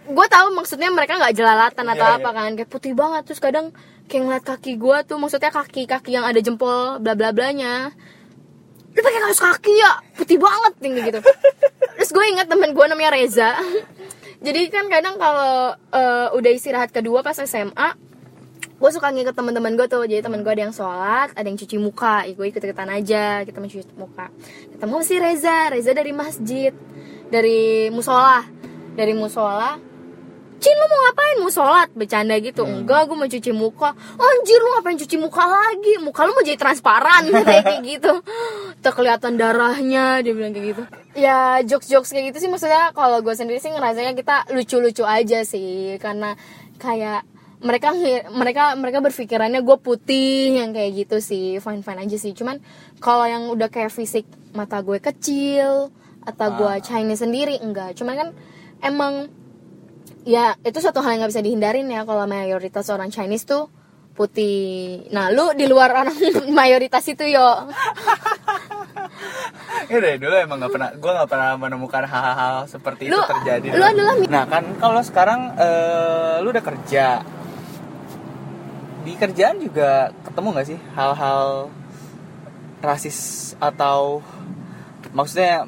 [0.08, 2.50] gue tahu maksudnya mereka nggak jelalatan atau Iya, apa kan.
[2.56, 3.76] Kayak putih banget terus kadang
[4.08, 7.92] kayak ngeliat kaki gue tuh maksudnya kaki kaki yang ada jempol bla bla blanya
[8.94, 9.92] lu pakai kaos kaki ya.
[10.16, 11.20] Putih banget tinggi gitu.
[11.98, 13.58] Terus gue ingat temen gue namanya Reza.
[14.38, 18.06] Jadi kan kadang kalau eh, udah istirahat kedua pas SMA
[18.78, 20.06] gue suka ngikut teman-teman gue tuh.
[20.06, 22.26] Jadi teman gue ada yang sholat ada yang cuci muka.
[22.26, 24.30] Ya, gue ikut ikutan aja kita mencuci muka.
[24.74, 25.58] Ketemu si Reza.
[25.74, 26.72] Reza dari masjid
[27.28, 28.46] dari musola.
[28.98, 29.88] Dari musola
[30.58, 31.36] Cin lu mau ngapain?
[31.38, 31.88] Mau sholat?
[31.94, 32.66] Bercanda gitu.
[32.66, 33.94] Enggak gue mau cuci muka.
[34.18, 36.02] Anjir lu ngapain cuci muka lagi?
[36.02, 38.12] Muka lu mau jadi transparan kayak gitu
[38.78, 40.82] tuh kelihatan darahnya dia bilang kayak gitu.
[41.18, 45.02] Ya jokes jokes kayak gitu sih maksudnya kalau gue sendiri sih ngerasanya kita lucu lucu
[45.02, 46.38] aja sih karena
[46.78, 47.26] kayak
[47.58, 47.90] mereka
[48.30, 52.30] mereka mereka berpikirannya gue putih yang kayak gitu sih fine fine aja sih.
[52.34, 52.62] Cuman
[53.02, 55.90] kalau yang udah kayak fisik mata gue kecil
[56.22, 57.98] atau gue Chinese sendiri enggak.
[57.98, 58.28] Cuman kan
[58.78, 59.26] emang
[60.22, 63.66] ya itu suatu hal yang nggak bisa dihindarin ya kalau mayoritas orang Chinese tuh
[64.14, 65.06] putih.
[65.14, 66.14] Nah lu di luar orang
[66.58, 67.46] mayoritas itu yo
[69.90, 73.66] Ya dari dulu emang gak pernah, gue gak pernah menemukan hal-hal seperti itu Lu- terjadi.
[73.72, 77.06] lu adalah Nah kan kalau sekarang eh, lu udah kerja,
[79.00, 81.72] di kerjaan juga ketemu gak sih hal-hal
[82.78, 83.18] rasis
[83.58, 84.20] atau
[85.10, 85.66] maksudnya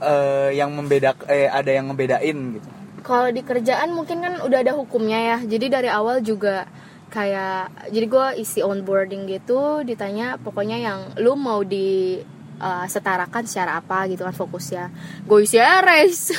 [0.00, 2.68] eh, yang membedak, eh, ada yang ngebedain gitu.
[3.02, 6.66] kalau di kerjaan mungkin kan udah ada hukumnya ya jadi dari awal juga
[7.08, 12.20] kayak jadi gue isi onboarding gitu ditanya pokoknya yang lu mau di
[12.60, 14.90] uh, setarakan secara apa gitu kan fokusnya.
[15.24, 16.34] Gue isi RS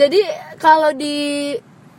[0.00, 0.20] jadi
[0.56, 1.52] kalau di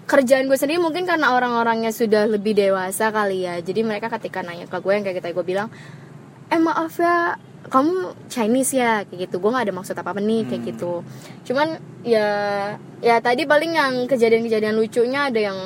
[0.03, 3.61] kerjaan gue sendiri mungkin karena orang-orangnya sudah lebih dewasa kali ya.
[3.63, 5.69] Jadi mereka ketika nanya ke gue yang kayak kita gue bilang
[6.51, 7.37] eh maaf ya
[7.71, 9.07] kamu Chinese ya?
[9.07, 9.39] Kayak gitu.
[9.39, 10.69] Gue nggak ada maksud apa apa nih kayak Hmm.
[10.75, 10.93] gitu.
[11.47, 11.67] Cuman
[12.03, 12.29] ya
[12.99, 15.59] ya tadi paling yang kejadian-kejadian lucunya ada yang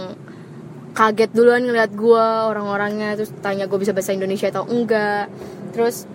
[0.94, 5.30] kaget duluan ngeliat gue orang-orangnya terus tanya gue bisa bahasa Indonesia atau enggak.
[5.74, 6.06] Terus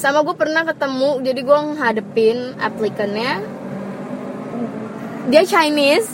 [0.00, 3.44] sama gue pernah ketemu jadi gue ngadepin applicantnya.
[5.28, 6.08] Dia Chinese.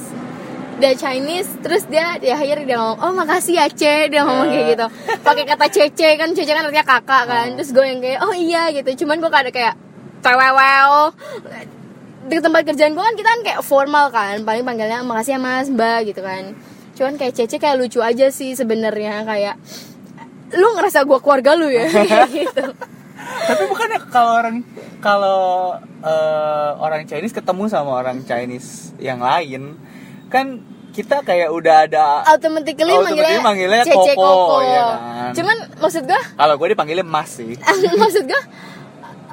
[0.83, 4.67] Dia Chinese terus dia di akhir dia ngomong oh makasih ya Ce dia ngomong kayak
[4.75, 4.87] gitu.
[5.23, 7.47] Pakai kata Cece kan Cece kan artinya kakak kan.
[7.55, 9.07] Terus gue yang kayak oh iya gitu.
[9.07, 9.79] Cuman gue ada kayak
[10.19, 11.15] cewewel
[12.27, 14.43] di tempat kerjaan gue kan kita kan kayak formal kan.
[14.43, 16.59] Paling panggilnya makasih ya mas mbak gitu kan.
[16.99, 19.23] Cuman kayak Cece kayak lucu aja sih sebenarnya.
[19.23, 19.57] Kayak
[20.59, 21.87] lu ngerasa gue keluarga lu ya?
[22.35, 24.57] Gitu Tapi bukannya kalau orang
[25.01, 25.41] kalau
[26.05, 29.77] eh, orang Chinese ketemu sama orang Chinese yang lain,
[30.29, 30.61] kan
[30.97, 35.33] kita kayak udah ada automatically Automatically manggilnya, manggilnya Cece Koko, Koko, ya kan?
[35.37, 37.53] cuman maksud gue kalau gue dipanggilnya Mas sih.
[38.03, 38.43] maksud gue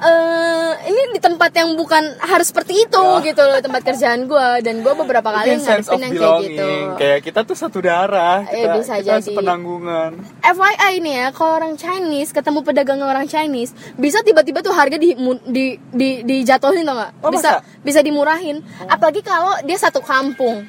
[0.04, 3.24] eh ini di tempat yang bukan harus seperti itu Ya.
[3.24, 7.40] gitu loh tempat kerjaan gue dan gue beberapa kali ngadepin yang kayak gitu Kayak kita
[7.42, 9.24] tuh satu darah, Eh, kita, bisa kita jadi.
[9.24, 10.10] sepenanggungan.
[10.40, 15.16] FYI nih ya kalau orang Chinese ketemu pedagang orang Chinese bisa tiba-tiba tuh harga di
[15.46, 17.80] di di dijatuhin tau nggak Oh, bisa masa?
[17.80, 20.68] bisa dimurahin apalagi kalau dia satu kampung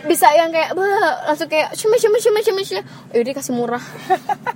[0.00, 0.86] bisa yang kayak bah,
[1.26, 2.80] langsung kayak cuma cuma cuma cuma cuma
[3.12, 3.82] yaudah kasih murah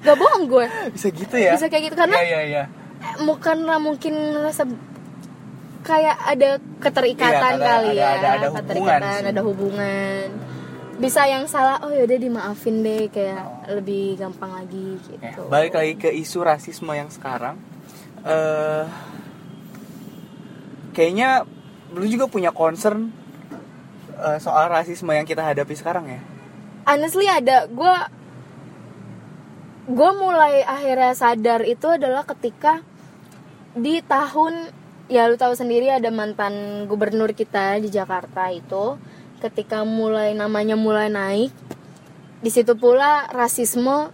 [0.00, 1.52] gak bohong gue Bisa gitu ya?
[1.52, 2.64] Bisa kayak gitu, karena- Iya, iya, iya.
[3.36, 4.64] Karena mungkin rasa
[5.80, 9.28] kayak ada keterikatan Iya, ada- kali ada- ya ada- ada hubungan keterikatan sih.
[9.28, 10.24] ada hubungan
[10.94, 15.94] bisa yang salah oh yaudah dimaafin deh kayak lebih gampang lagi Ya, gitu balik lagi
[15.96, 17.58] ke isu rasisme yang sekarang.
[18.22, 18.86] eh
[20.92, 21.44] kayaknya
[21.90, 23.10] lu juga punya concern
[24.16, 26.20] eh, soal rasisme yang kita hadapi sekarang ya.
[26.86, 27.96] honestly ada gue
[29.86, 32.80] gue mulai akhirnya sadar itu adalah ketika
[33.74, 34.70] di tahun
[35.10, 38.96] ya lu tahu sendiri ada mantan gubernur kita di Jakarta itu
[39.42, 41.52] ketika mulai namanya mulai naik
[42.40, 44.08] di situ pula rasisme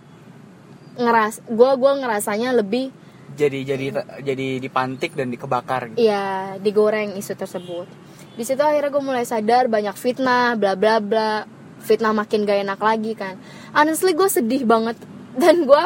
[0.98, 2.90] ngeras gue gua ngerasanya lebih
[3.30, 3.86] Jadi jadi
[4.20, 5.94] jadi dipantik dan dikebakar.
[5.94, 6.02] Gitu.
[6.02, 7.88] ya digoreng isu tersebut.
[8.36, 11.46] Di situ akhirnya gue mulai sadar banyak fitnah bla bla bla.
[11.80, 13.40] Fitnah makin gak enak lagi kan.
[13.72, 14.98] Honestly gue sedih banget.
[15.40, 15.82] Dan gue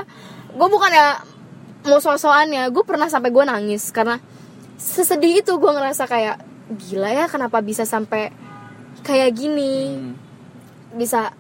[0.57, 1.21] gue bukan ya
[1.85, 4.21] mau sosokan ya gue pernah sampai gue nangis karena
[4.81, 6.37] sesedih itu gue ngerasa kayak
[6.89, 8.33] gila ya kenapa bisa sampai
[9.05, 10.15] kayak gini Hmm.
[10.95, 11.35] bisa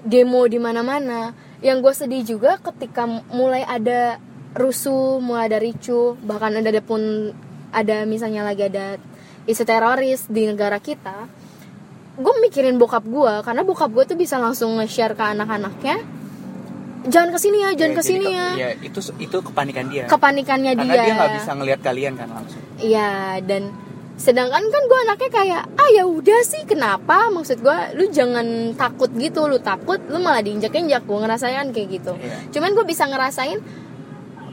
[0.00, 1.36] demo di mana-mana.
[1.60, 4.16] Yang gue sedih juga ketika mulai ada
[4.56, 7.34] rusuh, mulai ada ricu, bahkan ada ada pun
[7.74, 8.96] ada misalnya lagi ada
[9.48, 11.28] isu teroris di negara kita
[12.18, 16.02] gue mikirin bokap gue karena bokap gue tuh bisa langsung nge-share ke anak-anaknya
[17.08, 18.46] jangan ke sini ya jangan Ya, ke sini jadi ya.
[18.54, 20.04] iya, itu itu kepanikan dia.
[20.06, 21.02] Kepanikannya karena dia.
[21.02, 22.60] dia nggak bisa ngelihat kalian kan langsung.
[22.76, 23.10] Iya
[23.42, 23.62] dan
[24.18, 27.30] sedangkan kan gue anaknya kayak ah ya udah sih kenapa?
[27.30, 31.88] Maksud gue lu jangan takut gitu lu takut lu malah diinjak injak gue ngerasain kayak
[31.88, 32.12] gitu.
[32.14, 32.50] Iya.
[32.50, 33.58] cuman gue bisa ngerasain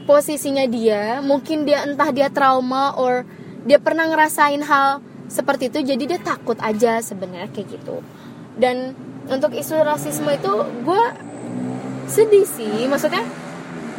[0.06, 3.26] posisinya dia mungkin dia entah dia trauma or
[3.66, 7.98] dia pernah ngerasain hal seperti itu jadi dia takut aja sebenarnya kayak gitu.
[8.54, 8.94] Dan
[9.26, 10.52] untuk isu rasisme itu
[10.86, 11.02] gue
[12.06, 13.22] sedih sih maksudnya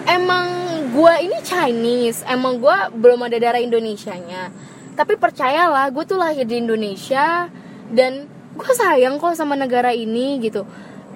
[0.08, 0.48] emang
[0.96, 4.50] gue ini Chinese emang gue belum ada darah Indonesianya.
[4.98, 7.46] Tapi percayalah gue tuh lahir di Indonesia
[7.94, 8.26] dan
[8.58, 10.66] gue sayang kok sama negara ini gitu.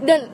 [0.04, 0.30] Dan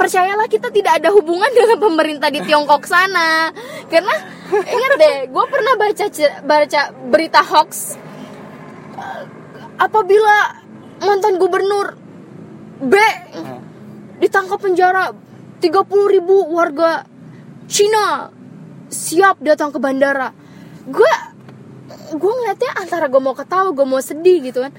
[0.00, 3.52] percayalah kita tidak ada hubungan dengan pemerintah di Tiongkok sana.
[3.90, 4.14] Karena
[4.48, 6.04] ingat deh gue pernah baca
[6.46, 6.80] baca
[7.10, 8.00] berita hoax
[8.98, 9.22] eh,
[9.78, 10.58] apabila
[11.04, 11.94] mantan gubernur
[12.80, 12.96] B
[13.30, 13.60] Nah,
[14.18, 15.12] ditangkap penjara
[15.60, 17.04] 30 ribu warga
[17.70, 18.32] Cina
[18.90, 20.34] siap datang ke bandara.
[20.88, 21.12] Gue
[22.10, 24.74] gue ngeliatnya antara gue mau ketawa gue mau sedih gitu kan.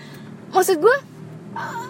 [0.51, 0.95] Maksud gue
[1.55, 1.87] uh,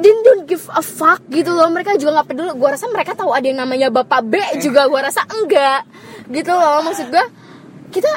[0.00, 1.68] they don't give a fuck gitu loh.
[1.68, 2.50] Mereka juga nggak peduli.
[2.56, 4.88] Gue rasa mereka tahu ada yang namanya bapak B juga.
[4.88, 5.84] Gue rasa enggak
[6.32, 6.80] gitu loh.
[6.80, 7.24] Maksud gue
[7.92, 8.12] kita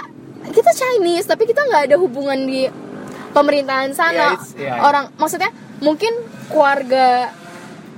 [0.56, 2.72] kita Chinese tapi kita nggak ada hubungan di
[3.36, 4.40] pemerintahan sana.
[4.56, 4.80] Yeah, yeah.
[4.80, 5.52] orang maksudnya
[5.84, 6.14] mungkin
[6.48, 7.36] keluarga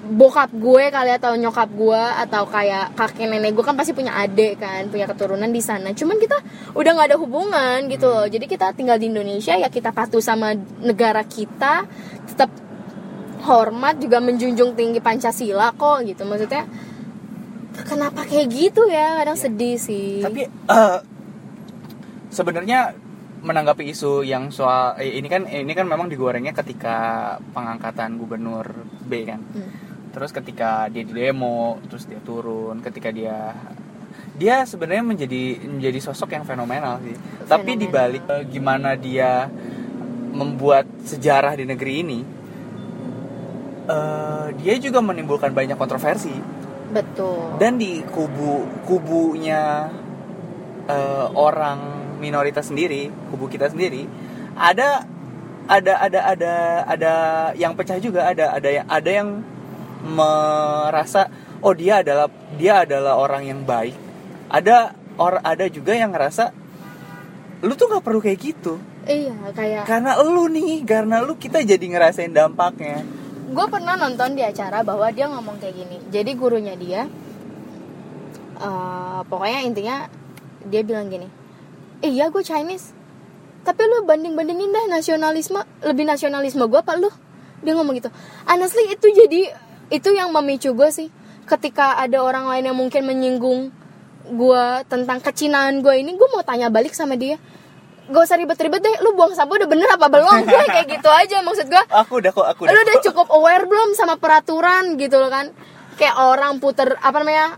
[0.03, 4.59] bokap gue kali atau nyokap gue atau kayak kakek nenek gue kan pasti punya adik
[4.59, 5.95] kan punya keturunan di sana.
[5.95, 6.37] Cuman kita
[6.75, 8.27] udah nggak ada hubungan gitu loh.
[8.27, 10.51] Jadi kita tinggal di Indonesia ya kita patuh sama
[10.83, 11.87] negara kita
[12.27, 12.51] tetap
[13.47, 16.27] hormat juga menjunjung tinggi Pancasila kok gitu.
[16.27, 16.67] Maksudnya
[17.87, 19.23] kenapa kayak gitu ya?
[19.23, 20.19] Kadang sedih sih.
[20.19, 20.99] Tapi eh,
[22.27, 22.91] sebenarnya
[23.43, 28.67] menanggapi isu yang soal eh, ini kan ini kan memang digorengnya ketika pengangkatan gubernur
[29.07, 29.39] B kan.
[29.39, 29.92] Hmm.
[30.13, 33.57] Terus ketika dia di demo terus dia turun ketika dia
[34.33, 37.13] dia sebenarnya menjadi menjadi sosok yang fenomenal sih.
[37.45, 37.81] Tapi Fenomenal.
[37.85, 39.49] dibalik eh, gimana dia
[40.33, 42.19] membuat sejarah di negeri ini
[43.85, 46.33] eh, dia juga menimbulkan banyak kontroversi.
[46.93, 47.57] Betul.
[47.61, 49.89] Dan di kubu kubunya
[50.89, 54.07] eh, orang minoritas sendiri kubu kita sendiri
[54.55, 55.03] ada
[55.67, 56.53] ada ada ada
[56.87, 57.13] ada
[57.59, 59.29] yang pecah juga ada ada yang ada yang
[60.03, 61.31] merasa
[61.63, 62.27] oh dia adalah
[62.59, 63.95] dia adalah orang yang baik.
[64.51, 66.51] Ada or ada juga yang ngerasa
[67.63, 68.77] lu tuh nggak perlu kayak gitu.
[69.07, 73.01] Iya kayak karena lu nih karena lu kita jadi ngerasain dampaknya.
[73.53, 75.97] Gue pernah nonton di acara bahwa dia ngomong kayak gini.
[76.11, 77.07] Jadi gurunya dia
[78.59, 79.97] eh, pokoknya intinya
[80.63, 81.27] dia bilang gini
[82.03, 82.95] eh, iya gue Chinese
[83.63, 87.07] tapi lu banding bandingin deh nasionalisme lebih nasionalisme gue apa lu.
[87.63, 88.11] Dia ngomong gitu.
[88.43, 89.55] Honestly itu jadi
[89.93, 91.07] itu yang memicu gue sih.
[91.45, 93.69] Ketika ada orang lain yang mungkin menyinggung
[94.25, 97.37] gue tentang kecinaan gue ini gue mau tanya balik sama dia.
[98.03, 100.43] Gak usah ribet-ribet deh lu buang sampah udah bener apa belum?
[100.51, 103.63] Gue kayak gitu aja maksud gue aku udah kok aku udah lu udah cukup aware
[103.63, 105.55] belum sama peraturan gitu loh kan?
[105.95, 107.55] Kayak orang puter apa namanya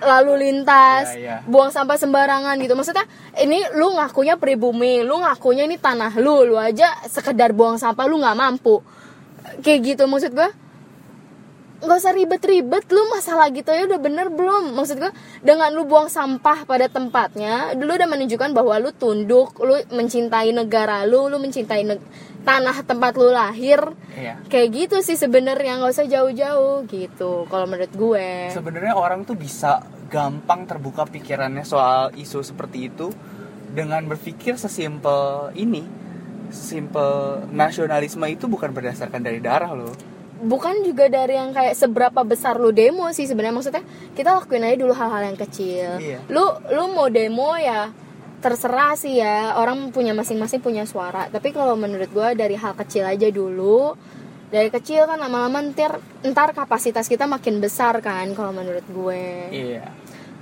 [0.00, 1.36] lalu lintas Ya, ya.
[1.42, 2.78] buang sampah sembarangan gitu.
[2.78, 3.02] Maksudnya
[3.42, 8.22] ini lu ngakunya pribumi lu ngakunya ini tanah lu lu aja sekedar buang sampah lu
[8.22, 8.78] nggak mampu.
[9.66, 10.54] Kayak gitu maksud gua
[11.80, 14.76] nggak usah ribet-ribet lu masalah gitu ya udah bener belum?
[14.76, 19.80] Maksud gua dengan lu buang sampah pada tempatnya dulu udah menunjukkan bahwa lu tunduk lu
[19.88, 22.08] mencintai negara lu lu mencintai neg-
[22.44, 23.80] tanah tempat lu lahir.
[24.10, 24.36] Iya.
[24.52, 28.52] kayak gitu sih sebenarnya nggak usah jauh-jauh gitu kalau menurut gue.
[28.52, 29.80] Sebenarnya orang tuh bisa
[30.12, 33.08] gampang terbuka pikirannya soal isu seperti itu
[33.72, 35.80] dengan berpikir sesimpel ini.
[36.50, 42.56] Sesimpel nasionalisme itu bukan berdasarkan dari darah loh bukan juga dari yang kayak seberapa besar
[42.56, 43.56] lu demo sih sebenarnya.
[43.56, 43.84] Maksudnya
[44.16, 45.88] kita lakuin aja dulu hal-hal yang kecil.
[46.00, 46.18] Iya.
[46.32, 47.92] lu lu mau demo ya
[48.40, 49.54] terserah sih ya.
[49.60, 51.28] Orang punya masing-masing punya suara.
[51.28, 53.94] Tapi kalau menurut gue dari hal kecil aja dulu.
[54.50, 59.24] Dari kecil kan lama-lama ntar ntar kapasitas kita makin besar kan kalau menurut gue.
[59.52, 59.86] Iya.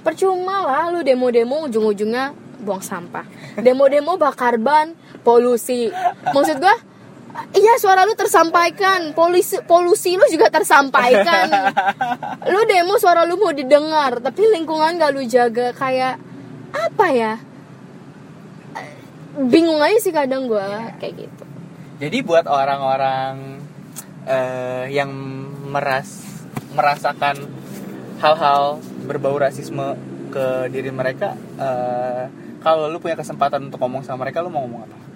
[0.00, 2.32] Percuma lah lu demo-demo ujung-ujungnya
[2.62, 3.26] buang sampah.
[3.58, 5.90] Demo-demo bakar ban polusi.
[6.32, 6.76] Maksud gua
[7.54, 9.12] iya suara lu tersampaikan.
[9.12, 11.48] Polusi polusi lu juga tersampaikan.
[12.52, 15.72] Lu demo suara lu mau didengar tapi lingkungan gak lu jaga.
[15.76, 16.16] Kayak
[16.72, 17.34] apa ya?
[19.38, 21.44] Bingung aja sih kadang gua kayak gitu.
[21.98, 23.62] Jadi buat orang-orang
[24.26, 25.10] eh, yang
[25.68, 26.26] meras
[26.74, 27.36] merasakan
[28.18, 29.94] hal-hal berbau rasisme
[30.28, 32.24] ke diri mereka eh,
[32.60, 35.07] kalau lu punya kesempatan untuk ngomong sama mereka lu mau ngomong apa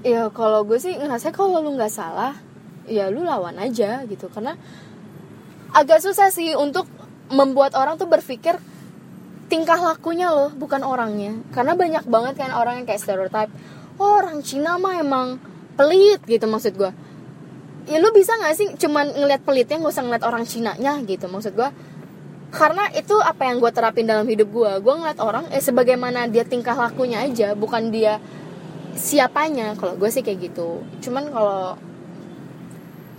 [0.00, 2.36] ya kalau gue sih ngerasa kalau lu nggak salah
[2.88, 4.28] ya lu lawan aja gitu.
[4.32, 4.56] Karena
[5.70, 6.88] agak susah sih untuk
[7.30, 8.58] membuat orang tuh berpikir
[9.50, 11.38] tingkah lakunya loh bukan orangnya.
[11.52, 13.52] Karena banyak banget kan orang yang kayak stereotype
[14.00, 15.36] oh orang Cina mah emang
[15.76, 16.90] pelit gitu maksud gue
[17.86, 21.28] ya lu bisa nggak sih cuman ngeliat pelitnya nggak usah ngeliat orang Cina nya gitu
[21.28, 21.68] maksud gue
[22.50, 26.42] karena itu apa yang gue terapin dalam hidup gue gue ngeliat orang eh sebagaimana dia
[26.48, 28.18] tingkah lakunya aja bukan dia
[29.00, 30.84] siapanya kalau gue sih kayak gitu.
[31.00, 31.80] Cuman kalau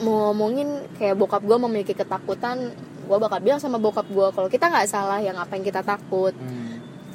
[0.01, 2.73] mau ngomongin kayak bokap gue memiliki ketakutan
[3.05, 6.37] gue bakal bilang sama bokap gue kalau kita nggak salah yang apa yang kita takut.
[6.37, 6.69] Hmm.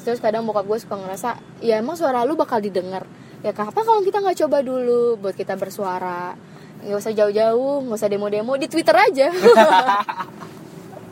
[0.06, 3.06] terus kadang bokap gue suka ngerasa ya emang suara lu bakal didengar.
[3.42, 6.38] Ya kenapa kalau kita nggak coba dulu buat kita bersuara?
[6.82, 9.26] Nggak usah jauh-jauh nggak usah demo-demo di twitter aja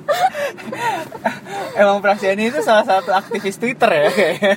[1.80, 4.54] Emang Prasiani itu salah satu aktivis Twitter ya kayaknya.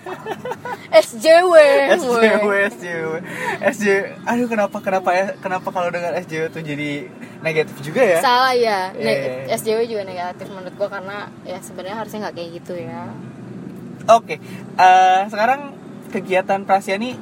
[0.88, 1.54] SJW
[2.00, 2.50] SJW.
[2.70, 3.06] SJW,
[3.62, 4.04] SJW.
[4.24, 7.10] Aduh kenapa kenapa ya kenapa kalau dengar SJW tuh jadi
[7.42, 8.20] negatif juga ya?
[8.20, 9.56] salah ya Iya, Ne- iya, iya.
[9.58, 13.04] SJW juga negatif menurut gue karena ya sebenarnya harusnya nggak kayak gitu ya
[14.08, 14.40] Oke,
[14.80, 15.76] eh, sekarang
[16.10, 17.20] kegiatan Prasiani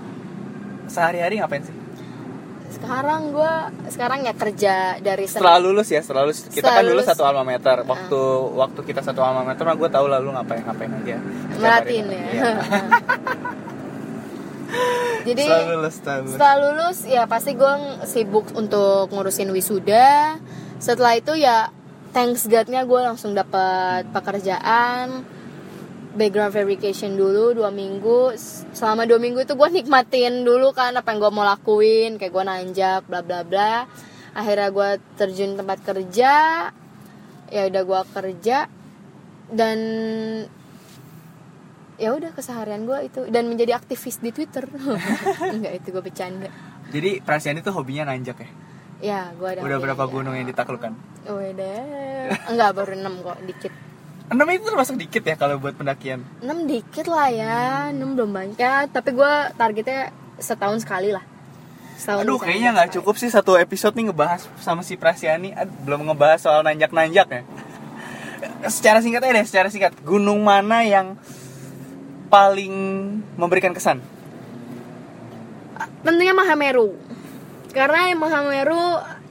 [0.85, 1.73] sehari-hari ngapain sih?
[2.75, 3.53] Sekarang gue
[3.87, 6.43] sekarang ya kerja dari Setelah lulus ya, setelah lulus.
[6.43, 7.05] Kita Setelah kan dulu lulus.
[7.07, 7.77] satu alma mater.
[7.81, 8.19] Waktu
[8.53, 11.15] waktu kita satu alma mater, mah gue tahu lah lu ngapain ngapain aja.
[11.55, 12.13] Merhatiin hari.
[12.13, 12.49] ya Iya.
[15.25, 16.31] jadi Setelah lulus, setelah lulus.
[16.33, 17.73] setelah lulus ya pasti gue
[18.05, 20.37] sibuk untuk ngurusin wisuda
[20.77, 21.71] setelah itu ya
[22.11, 25.23] thanks God-nya gue langsung dapat pekerjaan
[26.15, 28.33] background verification dulu dua minggu.
[28.71, 32.15] Selama dua minggu itu gue nikmatin dulu kan apa yang gue mau lakuin.
[32.17, 33.85] Kayak gue nanjak bla bla bla.
[34.35, 34.89] Akhirnya gue
[35.19, 36.33] terjun tempat kerja.
[37.51, 38.57] Ya udah gue kerja.
[39.51, 39.77] Dan
[41.95, 43.21] ya udah keseharian gue itu.
[43.27, 44.65] Dan menjadi aktivis di Twitter.
[45.53, 46.49] Enggak itu gue bercanda.
[46.89, 48.49] Jadi Prasiani tuh hobinya nanjak ya.
[49.03, 51.15] ya gue ada Udah berapa gunung yang ditaklukkan?
[51.25, 53.73] udah enggak baru enam kok dikit
[54.25, 56.25] Enam itu termasuk dikit ya kalau buat pendakian.
[56.41, 57.57] enam dikit lah ya
[57.93, 60.09] enam belum banyak tapi gue targetnya
[60.41, 61.21] setahun sekali lah
[61.95, 65.53] setahun Aduh, kayaknya nggak cukup sih satu episode nih ngebahas sama si Prasiani.
[65.85, 67.41] Belum ngebahas soal nanjak-nanjak ya.
[68.65, 69.93] Secara singkat aja deh, secara singkat.
[70.01, 71.15] Gunung mana yang
[72.27, 72.73] paling
[73.37, 74.01] memberikan kesan?
[76.05, 76.93] tentunya Mahameru
[77.73, 78.83] karena yang Mahameru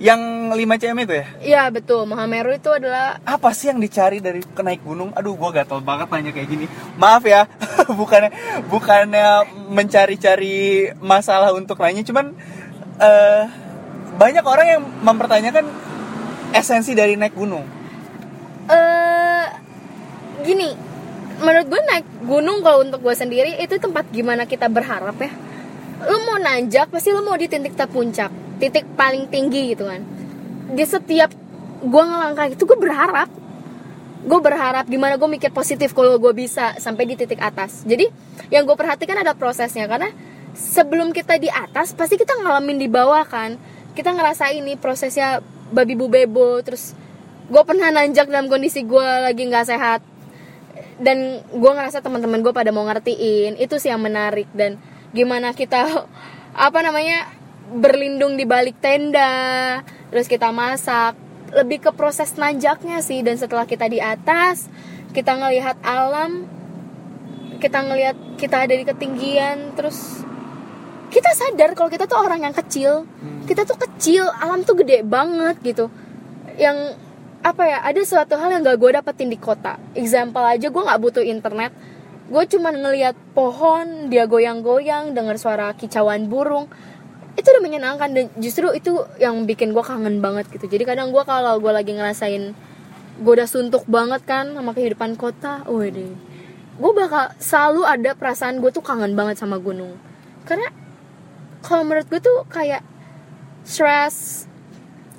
[0.03, 0.21] Yang
[0.59, 1.27] 5 cm itu ya?
[1.39, 5.15] ya betul Mahameru itu adalah Apa sih yang dicari dari kenaik gunung?
[5.15, 6.67] Aduh, gua gatel banget nanya kayak gini.
[6.99, 7.47] Maaf ya,
[8.01, 8.35] bukannya
[8.67, 12.35] bukannya mencari-cari masalah untuk nanya, cuman
[12.99, 13.45] eh
[14.19, 15.67] banyak orang yang mempertanyakan
[16.55, 17.67] esensi dari naik gunung.
[18.65, 19.47] eh
[20.41, 20.73] gini
[21.41, 25.33] menurut gue naik gunung kalau untuk gue sendiri itu tempat gimana kita berharap ya
[26.05, 30.03] lu mau nanjak pasti lu mau di titik terpuncak titik paling tinggi gitu kan.
[30.75, 31.31] Di setiap
[31.85, 33.29] gue ngelangkah itu gue berharap.
[34.25, 37.85] Gue berharap gimana gue mikir positif kalau gue bisa sampai di titik atas.
[37.85, 38.09] Jadi
[38.49, 39.85] yang gue perhatikan ada prosesnya.
[39.85, 40.09] Karena
[40.57, 43.61] sebelum kita di atas pasti kita ngalamin di bawah kan.
[43.95, 45.39] Kita ngerasa ini prosesnya
[45.71, 46.99] babi bu bebo terus
[47.47, 50.01] gue pernah nanjak dalam kondisi gue lagi nggak sehat.
[50.95, 53.61] Dan gue ngerasa teman-teman gue pada mau ngertiin.
[53.61, 54.49] Itu sih yang menarik.
[54.57, 54.81] Dan
[55.13, 55.85] gimana kita
[56.67, 59.81] apa namanya berlindung di balik tenda
[60.13, 61.17] terus kita masak.
[61.55, 64.67] Lebih ke proses nanjaknya sih dan setelah kita di atas
[65.15, 66.51] kita ngelihat alam
[67.63, 70.27] kita ngelihat kita ada di ketinggian terus
[71.15, 73.07] kita sadar kalau kita tuh orang yang kecil.
[73.47, 75.87] Kita tuh kecil alam tuh gede banget gitu.
[76.59, 76.99] Yang
[77.45, 79.79] apa ya ada suatu hal yang gak gue dapetin di kota.
[79.95, 81.71] Example aja gue nggak butuh internet.
[82.27, 86.67] Gue cuman ngelihat pohon dia goyang-goyang dengar suara kicauan burung
[87.35, 90.71] itu udah menyenangkan dan justru itu yang bikin gue kangen banget gitu.
[90.71, 92.55] Jadi kadang gue kalau gue lagi ngerasain
[93.15, 96.15] gue udah suntuk banget kan sama kehidupan kota waduh.
[96.75, 99.99] Gue bakal selalu ada perasaan gue tuh kangen banget sama gunung.
[100.47, 100.71] Karena
[101.63, 102.83] kalau menurut gue tuh kayak
[103.67, 104.47] stress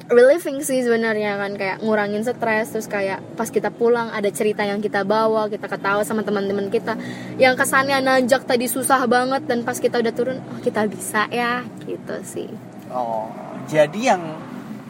[0.05, 4.77] relieving sih sebenarnya kan kayak ngurangin stres terus kayak pas kita pulang ada cerita yang
[4.77, 6.93] kita bawa kita ketawa sama teman-teman kita
[7.41, 11.65] yang kesannya nanjak tadi susah banget dan pas kita udah turun oh kita bisa ya
[11.85, 12.49] gitu sih
[12.85, 13.27] Oh,
[13.65, 14.23] jadi yang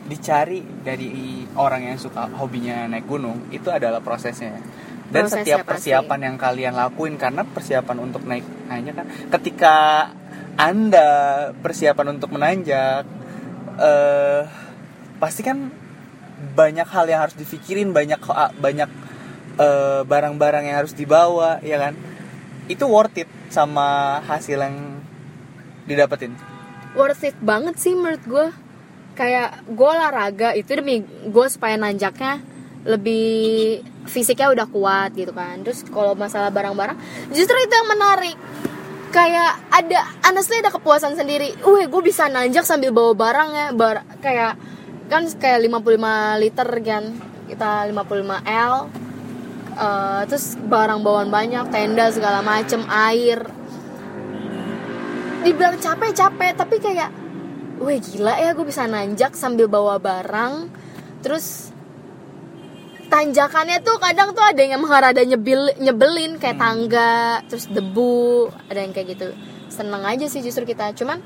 [0.05, 4.59] dicari dari orang yang suka hobinya naik gunung itu adalah prosesnya.
[5.07, 5.70] Dan Prosesnya setiap pasti.
[5.89, 9.05] persiapan yang kalian lakuin karena persiapan untuk naik hanya kan
[9.38, 9.76] ketika
[10.59, 11.09] Anda
[11.57, 13.05] persiapan untuk menanjak
[13.80, 14.41] eh
[15.22, 15.72] pasti kan
[16.55, 18.20] banyak hal yang harus dipikirin, banyak
[18.59, 18.89] banyak
[19.59, 21.93] eh, barang-barang yang harus dibawa, ya kan?
[22.68, 24.99] Itu worth it sama hasil yang
[25.86, 26.34] didapetin.
[26.95, 28.47] worth it banget sih menurut gue
[29.20, 32.39] kayak gue olahraga itu demi gue supaya nanjaknya
[32.88, 36.95] lebih fisiknya udah kuat gitu kan terus kalau masalah barang-barang
[37.36, 38.38] justru itu yang menarik
[39.11, 44.03] kayak ada honestly ada kepuasan sendiri wih gue bisa nanjak sambil bawa barang ya bar
[44.24, 44.55] kayak
[45.06, 47.03] kan kayak 55 liter kan
[47.45, 48.76] kita 55 L
[49.76, 53.43] Eh, terus barang bawaan banyak tenda segala macem air.
[55.43, 57.12] Dibilang capek capek tapi kayak
[57.84, 60.72] wih gila ya gue bisa nanjak sambil bawa barang.
[61.20, 61.76] Terus
[63.12, 68.95] tanjakannya tuh kadang tuh ada yang rada nyebil nyebelin kayak tangga terus debu ada yang
[68.95, 69.36] kayak gitu.
[69.68, 70.95] Seneng aja sih justru kita.
[70.95, 71.20] Cuman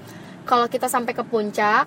[0.50, 1.86] kalau kita sampai ke puncak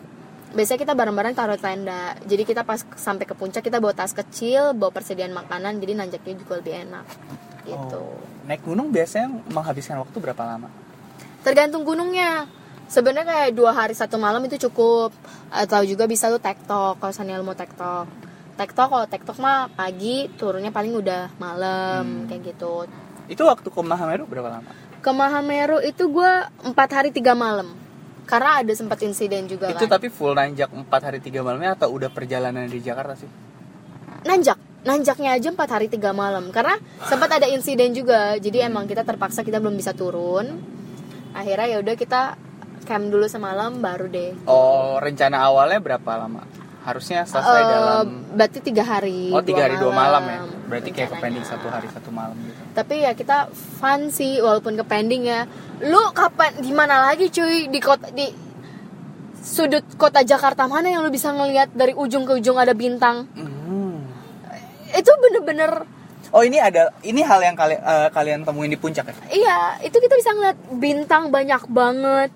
[0.52, 2.16] biasanya kita bareng-bareng taruh tenda.
[2.24, 6.34] Jadi kita pas sampai ke puncak kita bawa tas kecil bawa persediaan makanan jadi nanjaknya
[6.38, 7.04] juga lebih enak.
[7.66, 8.00] Gitu.
[8.00, 10.68] Oh, naik gunung biasanya menghabiskan waktu berapa lama?
[11.42, 12.46] tergantung gunungnya.
[12.86, 15.10] Sebenarnya kayak dua hari satu malam itu cukup.
[15.50, 18.06] Atau juga bisa tuh tektok kalau lu mau tektok.
[18.54, 22.26] Tektok kalau tektok mah pagi turunnya paling udah malam Hmm.
[22.30, 22.86] kayak gitu.
[23.26, 24.70] Itu waktu ke Mahameru berapa lama?
[25.02, 26.32] ke Mahameru itu gue
[26.62, 27.74] empat hari tiga malam
[28.24, 31.90] karena ada sempat insiden juga Itu kan tapi full nanjak 4 hari 3 malamnya atau
[31.90, 33.28] udah perjalanan di Jakarta sih?
[34.22, 39.02] nanjak nanjaknya aja empat hari tiga malam karena sempat ada insiden juga jadi emang kita
[39.02, 40.58] terpaksa kita belum bisa turun
[41.32, 42.34] akhirnya ya udah kita
[42.82, 46.42] camp dulu semalam baru deh Oh, rencana awalnya berapa lama?
[46.82, 50.38] Harusnya selesai Eh, dalam berarti tiga hari Oh, tiga hari dua malam ya.
[50.66, 51.22] Berarti kayak ke rencananya.
[51.22, 52.61] pending satu hari satu malam gitu.
[52.72, 55.44] Tapi ya kita fun sih walaupun ke pending ya.
[55.84, 57.68] Lu kapan di mana lagi cuy?
[57.68, 58.28] Di kota di
[59.42, 63.26] sudut kota Jakarta mana yang lu bisa ngelihat dari ujung ke ujung ada bintang?
[63.34, 64.06] Hmm.
[64.92, 65.88] itu bener-bener
[66.32, 69.14] Oh ini ada ini hal yang kalian kalian temuin di puncak ya?
[69.28, 72.30] iya itu kita bisa ngeliat bintang banyak banget.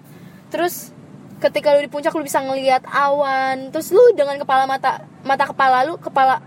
[0.52, 0.92] Terus
[1.40, 3.72] ketika lu di puncak lu bisa ngelihat awan.
[3.72, 6.44] Terus lu dengan kepala mata mata kepala lu kepala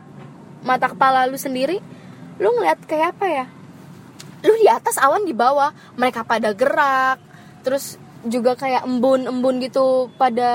[0.61, 1.81] mata kepala lu sendiri
[2.39, 3.45] lu ngeliat kayak apa ya
[4.43, 5.71] lu di atas awan di bawah.
[5.99, 7.19] Mereka pada gerak.
[7.65, 10.51] Terus juga kayak embun-embun gitu pada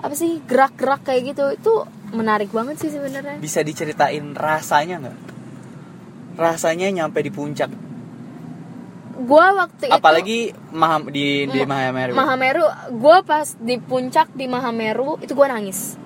[0.00, 1.44] apa sih gerak-gerak kayak gitu.
[1.54, 1.72] Itu
[2.14, 3.38] menarik banget sih sebenarnya.
[3.38, 5.18] Bisa diceritain rasanya nggak?
[6.38, 7.70] Rasanya nyampe di puncak.
[9.20, 12.16] gua waktu itu Apalagi Maham, di di Mahameru.
[12.16, 12.64] Mahameru.
[12.96, 16.00] Gue pas di puncak di Mahameru itu gue nangis.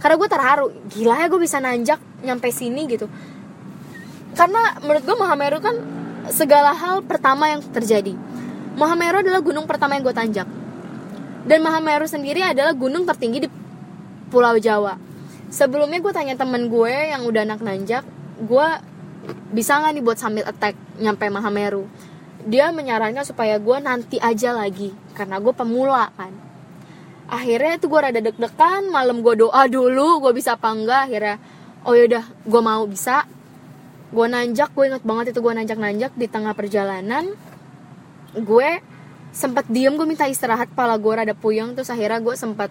[0.00, 0.66] Karena gue terharu.
[0.88, 3.06] Gila ya gue bisa nanjak nyampe sini gitu
[4.34, 5.76] karena menurut gue Mahameru kan
[6.28, 8.12] segala hal pertama yang terjadi.
[8.78, 10.48] Mahameru adalah gunung pertama yang gue tanjak.
[11.48, 13.48] Dan Mahameru sendiri adalah gunung tertinggi di
[14.28, 15.00] Pulau Jawa.
[15.48, 18.04] Sebelumnya gue tanya temen gue yang udah anak nanjak
[18.38, 18.68] gue
[19.50, 21.88] bisa nggak nih buat sambil attack nyampe Mahameru
[22.46, 26.30] dia menyarankan supaya gue nanti aja lagi karena gue pemula kan.
[27.28, 31.36] Akhirnya tuh gue rada deg-degan malam gue doa dulu gue bisa apa enggak akhirnya
[31.84, 33.28] oh yaudah gue mau bisa
[34.08, 37.28] gue nanjak gue inget banget itu gue nanjak-nanjak di tengah perjalanan.
[38.32, 38.80] Gue
[39.32, 42.70] sempat diem gue minta istirahat pala gue rada puyeng terus akhirnya gue sempat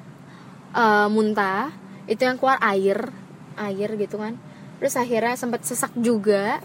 [0.74, 1.70] eh, muntah.
[2.10, 3.14] Itu yang keluar air
[3.58, 4.34] air gitu kan.
[4.82, 6.58] Terus akhirnya sempat sesak juga.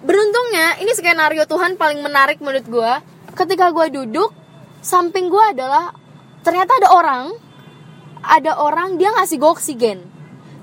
[0.00, 2.92] Beruntungnya ini skenario Tuhan paling menarik menurut gue
[3.36, 4.32] ketika gue duduk
[4.80, 5.90] samping gue adalah
[6.46, 7.24] ternyata ada orang
[8.22, 9.98] ada orang dia ngasih gue oksigen.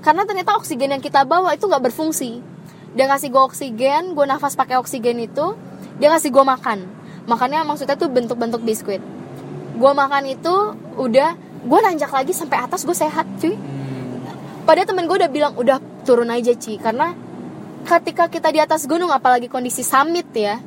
[0.02, 2.55] Karena ternyata oksigen yang kita bawa itu nggak berfungsi
[2.96, 5.52] dia ngasih gue oksigen gue nafas pakai oksigen itu
[6.00, 6.78] dia ngasih gue makan.
[7.28, 9.00] Makannya maksudnya tuh bentuk-bentuk biskuit.
[9.76, 10.54] Gue makan itu
[10.96, 11.36] udah
[11.66, 13.56] gue nanjak lagi sampai atas gue sehat cuy.
[14.64, 15.78] Padahal temen gue udah bilang udah
[16.08, 16.78] turun aja Ci.
[16.80, 17.12] Karena
[17.86, 20.58] ketika kita di atas gunung apalagi kondisi summit ya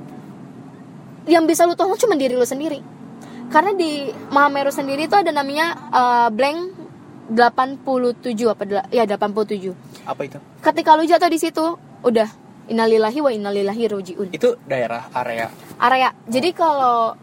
[1.28, 2.82] yang bisa lu tolong cuma diri lu sendiri.
[3.50, 6.60] Karena di Mahameru sendiri itu ada namanya eh, blank
[7.30, 10.38] 87 apa ya 87 Apa itu?
[10.66, 11.66] ketika lu jatuh di situ
[12.04, 12.30] udah.
[12.70, 14.30] Innalillahi wa innalillahi rojiun.
[14.30, 15.50] Itu daerah area.
[15.82, 16.14] area.
[16.30, 17.18] Jadi kalau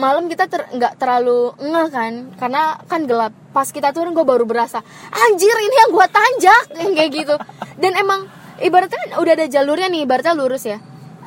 [0.00, 3.36] malam kita ter- nggak terlalu ngeh kan karena kan gelap.
[3.52, 4.80] Pas kita turun gue baru berasa
[5.12, 7.34] anjir ini yang gue tanjak yang kayak gitu.
[7.76, 8.32] Dan emang
[8.64, 10.80] ibaratnya kan udah ada jalurnya nih ibaratnya lurus ya.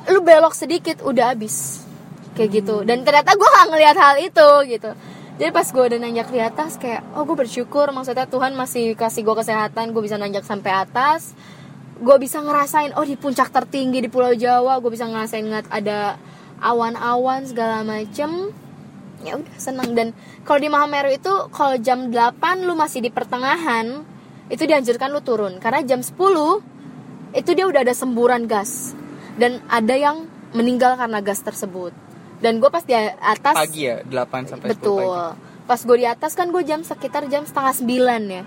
[0.09, 1.85] Lu belok sedikit udah habis.
[2.33, 2.81] Kayak gitu.
[2.81, 4.89] Dan ternyata gue gak ngeliat hal itu gitu.
[5.37, 9.21] Jadi pas gue udah nanjak di atas kayak oh gue bersyukur maksudnya Tuhan masih kasih
[9.21, 11.33] gue kesehatan gue bisa nanjak sampai atas
[12.01, 16.17] gue bisa ngerasain oh di puncak tertinggi di Pulau Jawa gue bisa ngerasain ngeliat ada
[16.61, 18.53] awan-awan segala macem.
[19.21, 19.93] Ya udah seneng.
[19.93, 20.07] Dan
[20.45, 24.05] kalau di Mahameru itu kalau jam 8 lu masih di pertengahan
[24.49, 25.57] itu dianjurkan lu turun.
[25.57, 26.17] Karena jam 10
[27.37, 28.93] itu dia udah ada semburan gas.
[29.37, 30.25] Dan ada yang
[30.57, 31.93] meninggal karena gas tersebut.
[32.41, 35.05] Dan gue pas di atas Pagi ya, 8 sampai 10 betul.
[35.05, 35.49] Pagi.
[35.61, 38.43] pas gue di atas kan gue jam sekitar jam setengah sembilan ya.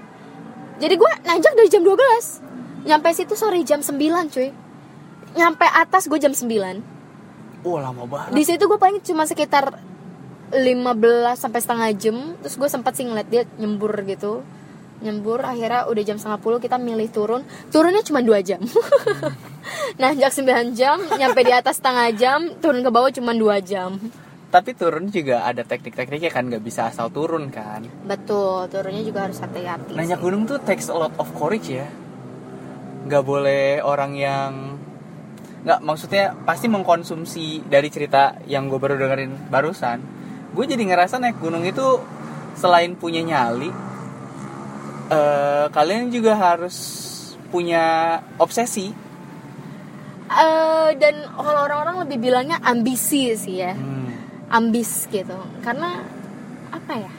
[0.82, 2.53] Jadi gue nanjak dari jam 12
[2.84, 3.96] nyampe situ sore jam 9
[4.28, 4.48] cuy
[5.34, 8.30] nyampe atas gue jam 9 Wah lama banget.
[8.36, 9.72] di situ gue paling cuma sekitar
[10.52, 10.60] 15
[11.34, 14.44] sampai setengah jam terus gue sempat sih ngeliat dia nyembur gitu
[15.02, 18.62] nyembur akhirnya udah jam setengah puluh kita milih turun turunnya cuma dua jam
[20.00, 23.96] nanjak 9 jam nyampe di atas setengah jam turun ke bawah cuma dua jam
[24.54, 27.82] Tapi turun juga ada teknik-tekniknya kan nggak bisa asal turun kan.
[28.06, 30.14] betul turunnya juga harus hati-hati sih.
[30.14, 31.82] gunung tuh takes a lot of courage ya.
[33.04, 34.52] Nggak boleh orang yang
[35.64, 39.98] nggak maksudnya pasti mengkonsumsi dari cerita yang gue baru dengerin barusan.
[40.52, 42.00] Gue jadi ngerasa naik gunung itu
[42.54, 43.72] selain punya nyali,
[45.10, 46.76] eh, kalian juga harus
[47.48, 48.92] punya obsesi.
[50.24, 54.08] Eh, dan kalau orang-orang lebih bilangnya ambisi sih ya Hmm.
[54.50, 56.00] ambis gitu karena
[56.72, 57.12] apa ya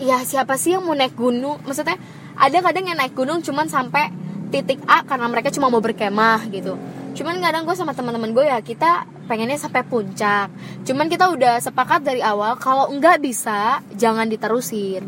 [0.00, 1.98] ya siapa sih yang mau naik gunung maksudnya
[2.38, 4.08] ada kadang yang naik gunung cuman sampai
[4.50, 6.74] titik A karena mereka cuma mau berkemah gitu.
[7.14, 10.50] Cuman kadang gue sama teman-teman gue ya kita pengennya sampai puncak.
[10.86, 15.06] Cuman kita udah sepakat dari awal kalau nggak bisa jangan diterusin.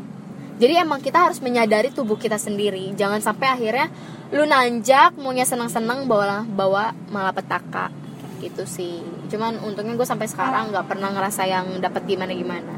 [0.62, 2.94] Jadi emang kita harus menyadari tubuh kita sendiri.
[2.94, 3.90] Jangan sampai akhirnya
[4.30, 7.90] lu nanjak maunya senang-senang bawa bawa malapetaka.
[8.38, 9.02] Gitu sih.
[9.30, 12.74] Cuman untungnya gue sampai sekarang nggak pernah ngerasa yang dapat gimana gimana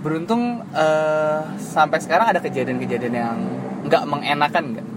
[0.00, 3.36] Beruntung eh, sampai sekarang ada kejadian-kejadian yang
[3.84, 4.89] nggak mengenakan nggak?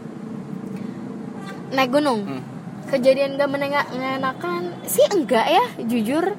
[1.74, 2.22] Naik gunung.
[2.24, 2.44] Hmm.
[2.84, 6.38] kejadian gak mengenakan sih enggak ya jujur.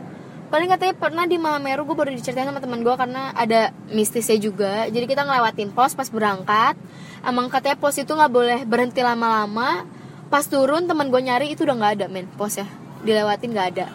[0.52, 4.86] Paling katanya pernah di Mahameru gue baru diceritain sama teman gue karena ada mistisnya juga.
[4.86, 6.78] Jadi kita ngelewatin pos pas berangkat.
[7.26, 9.82] Emang katanya pos itu nggak boleh berhenti lama-lama.
[10.30, 12.68] Pas turun teman gue nyari itu udah nggak ada men pos ya.
[13.02, 13.86] Dilewatin nggak ada.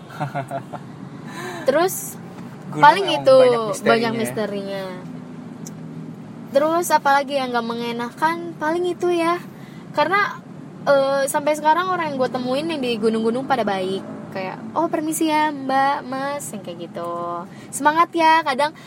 [1.70, 2.20] Terus
[2.76, 4.20] Gunung paling itu banyak misterinya banyak ya.
[4.20, 4.84] misterinya.
[6.50, 8.58] Terus apalagi yang gak mengenakan?
[8.58, 9.38] Paling itu ya.
[9.94, 10.42] Karena
[10.88, 14.04] eh, sampai sekarang orang yang gue temuin yang di gunung-gunung pada baik.
[14.30, 17.44] Kayak oh permisi ya mbak mas yang kayak gitu.
[17.74, 18.78] Semangat ya kadang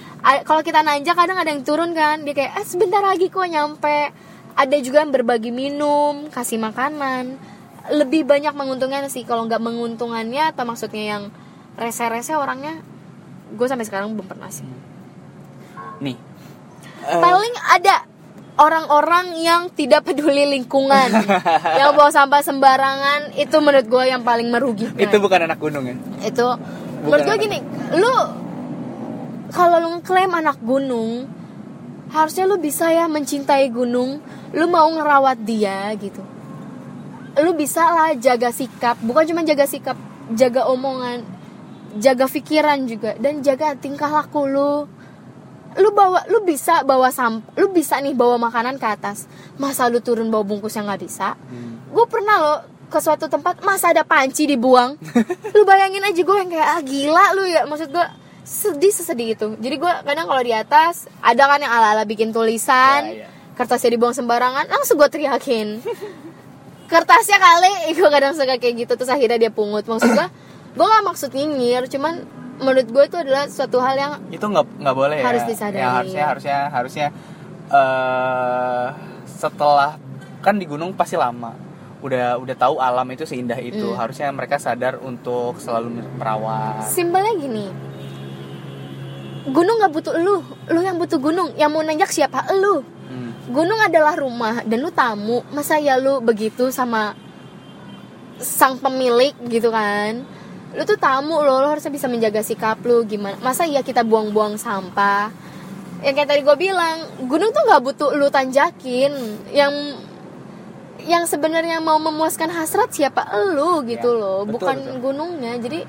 [0.47, 2.23] kalau kita nanjak kadang ada yang turun kan.
[2.23, 4.15] Dia kayak eh sebentar lagi kok nyampe.
[4.55, 7.43] Ada juga yang berbagi minum kasih makanan.
[7.91, 11.23] Lebih banyak menguntungkan sih kalau nggak menguntungannya atau maksudnya yang
[11.75, 12.79] rese-rese orangnya
[13.51, 14.63] gue sampai sekarang belum pernah sih.
[15.99, 16.15] Nih.
[17.03, 18.07] eh, paling ada
[18.61, 21.09] orang-orang yang tidak peduli lingkungan.
[21.81, 24.99] Yang bawa sampah sembarangan itu menurut gue yang paling merugikan.
[24.99, 25.97] Itu bukan anak gunung ya?
[26.25, 26.49] itu.
[27.03, 27.59] Menurut gue gini
[27.99, 28.15] lu
[29.51, 31.27] kalau lu ngeklaim anak gunung
[32.13, 34.21] harusnya lu bisa ya mencintai gunung.
[34.53, 36.21] Lu mau ngerawat dia gitu.
[37.41, 39.01] Lu bisa lah jaga sikap.
[39.01, 39.97] Bukan cuma jaga sikap
[40.37, 41.25] jaga omongan
[41.99, 43.17] jaga pikiran juga.
[43.17, 44.87] Dan jaga tingkah laku lu
[45.81, 49.25] lu bawa lu bisa bawa sam lu bisa nih bawa makanan ke atas.
[49.57, 51.35] Masa lu turun bawa bungkus yang nggak bisa?
[51.37, 51.81] Hmm.
[51.93, 52.59] gue pernah loh
[52.89, 55.01] ke suatu tempat masa ada panci dibuang.
[55.57, 57.65] Lu bayangin aja gue yang kayak ah gila lu ya.
[57.65, 58.07] Maksud gue
[58.45, 59.47] sedih sesedih itu.
[59.57, 63.29] Jadi gue kadang kalau di atas ada kan yang ala ala bikin tulisan Ya, ya.
[63.57, 65.81] kertasnya dibuang sembarangan langsung gue teriakin.
[66.89, 69.89] Kertasnya kali gue kadang suka kayak gitu terus akhirnya dia pungut.
[69.89, 70.29] Maksud gue
[70.73, 72.25] gue gak maksud nyinyir cuman
[72.63, 75.27] menurut gue itu adalah suatu hal yang itu nggak nggak boleh ya.
[75.27, 75.83] Harus disadari.
[75.83, 77.07] Ya, harusnya harusnya harusnya
[77.69, 78.87] eh
[79.27, 79.99] setelah
[80.41, 81.53] kan di gunung pasti lama.
[82.03, 83.93] Udah udah tahu alam itu seindah itu.
[83.93, 83.99] Hmm.
[83.99, 86.87] harusnya mereka sadar untuk selalu merawat.
[86.89, 87.67] Simpelnya gini.
[89.43, 90.39] Gunung gak butuh lu.
[90.71, 91.51] Lu yang butuh gunung.
[91.59, 92.47] Yang mau nanjak siapa?
[92.55, 92.83] Lu.
[93.13, 93.35] Hmm.
[93.53, 95.43] gunung adalah rumah dan lu tamu.
[95.51, 97.15] Masa ya lu begitu sama
[98.43, 100.27] sang pemilik gitu kan
[100.73, 103.37] lu tuh tamu lo, lo harusnya bisa menjaga sikap lu gimana?
[103.45, 105.29] Masa ya kita buang-buang sampah?
[106.03, 106.97] Yang kayak tadi gue bilang
[107.29, 109.13] gunung tuh nggak butuh lu tanjakin.
[109.53, 109.75] Yang
[111.03, 113.23] yang sebenarnya mau memuaskan hasrat siapa?
[113.53, 114.99] Lu gitu Ya, loh betul, bukan betul.
[114.99, 115.53] gunungnya.
[115.59, 115.81] Jadi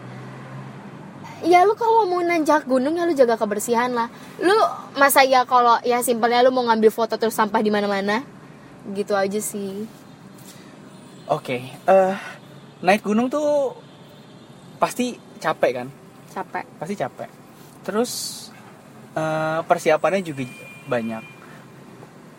[1.43, 4.11] ya lu kalau mau nanjak gunung ya lu jaga kebersihan lah.
[4.37, 4.53] Lu
[4.95, 8.21] masa ya kalau ya simpelnya lu mau ngambil foto terus sampah di mana-mana?
[8.91, 9.87] Gitu aja sih.
[11.25, 12.15] Oke eh
[12.83, 13.79] naik gunung tuh
[14.83, 15.87] pasti capek kan
[16.35, 17.29] capek pasti capek
[17.87, 18.11] terus
[19.15, 20.43] eh, persiapannya juga
[20.91, 21.23] banyak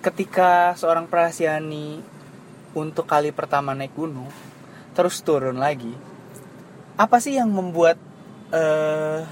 [0.05, 2.05] ketika seorang prahasiani
[2.77, 4.29] untuk kali pertama naik gunung
[4.93, 5.97] terus turun lagi
[7.01, 7.97] apa sih yang membuat
[8.53, 9.25] eh,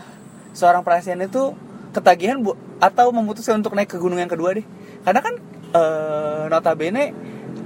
[0.56, 1.52] seorang prahasiani itu
[1.92, 4.64] ketagihan bu atau memutuskan untuk naik ke gunung yang kedua deh
[5.04, 5.34] karena kan
[5.76, 7.12] eh, notabene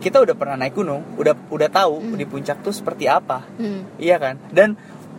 [0.02, 2.18] kita udah pernah naik gunung udah udah tahu Hmm.
[2.18, 4.02] di puncak tuh seperti apa hmm.
[4.02, 4.34] Iya kan?
[4.50, 4.74] Dan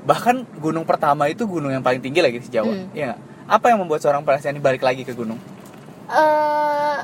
[0.08, 2.72] bahkan gunung pertama itu gunung yang paling tinggi lagi di Jawa.
[2.72, 2.88] Hmm.
[2.96, 3.20] Nggak?
[3.48, 5.40] apa yang membuat seorang Prasyani balik lagi ke gunung
[6.12, 7.00] eh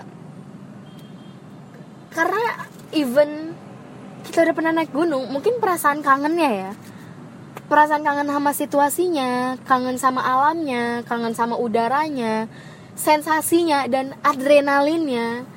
[2.12, 2.44] karena
[2.92, 3.56] even
[4.28, 6.72] kita udah pernah naik gunung mungkin perasaan kangennya ya
[7.72, 9.32] perasaan kangen sama situasinya
[9.64, 12.52] kangen sama alamnya kangen sama udaranya
[12.94, 15.48] sensasinya dan adrenalinnya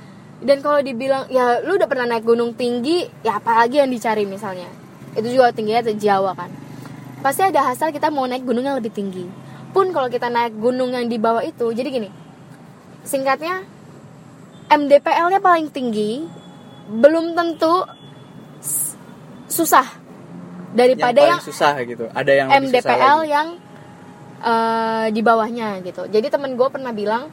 [0.40, 4.70] dan kalau dibilang ya lu udah pernah naik gunung tinggi ya apalagi yang dicari misalnya
[5.18, 6.65] itu juga tingginya di Jawa kan
[7.24, 9.24] pasti ada hasil kita mau naik gunung yang lebih tinggi.
[9.72, 12.10] Pun kalau kita naik gunung yang di bawah itu jadi gini
[13.06, 13.62] singkatnya
[14.66, 16.26] MDPL-nya paling tinggi
[16.90, 17.86] belum tentu
[19.46, 19.86] susah
[20.74, 23.48] daripada yang yang, susah gitu ada yang MDPL yang
[24.42, 26.10] eh, di bawahnya gitu.
[26.10, 27.30] Jadi temen gue pernah bilang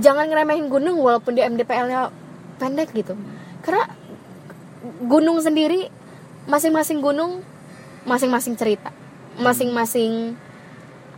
[0.00, 2.08] jangan ngeremehin gunung walaupun dia MDPL-nya
[2.56, 3.14] pendek gitu.
[3.60, 3.84] Karena
[5.04, 5.92] gunung sendiri
[6.48, 7.44] masing-masing gunung
[8.08, 8.90] masing-masing cerita.
[9.36, 10.34] Masing-masing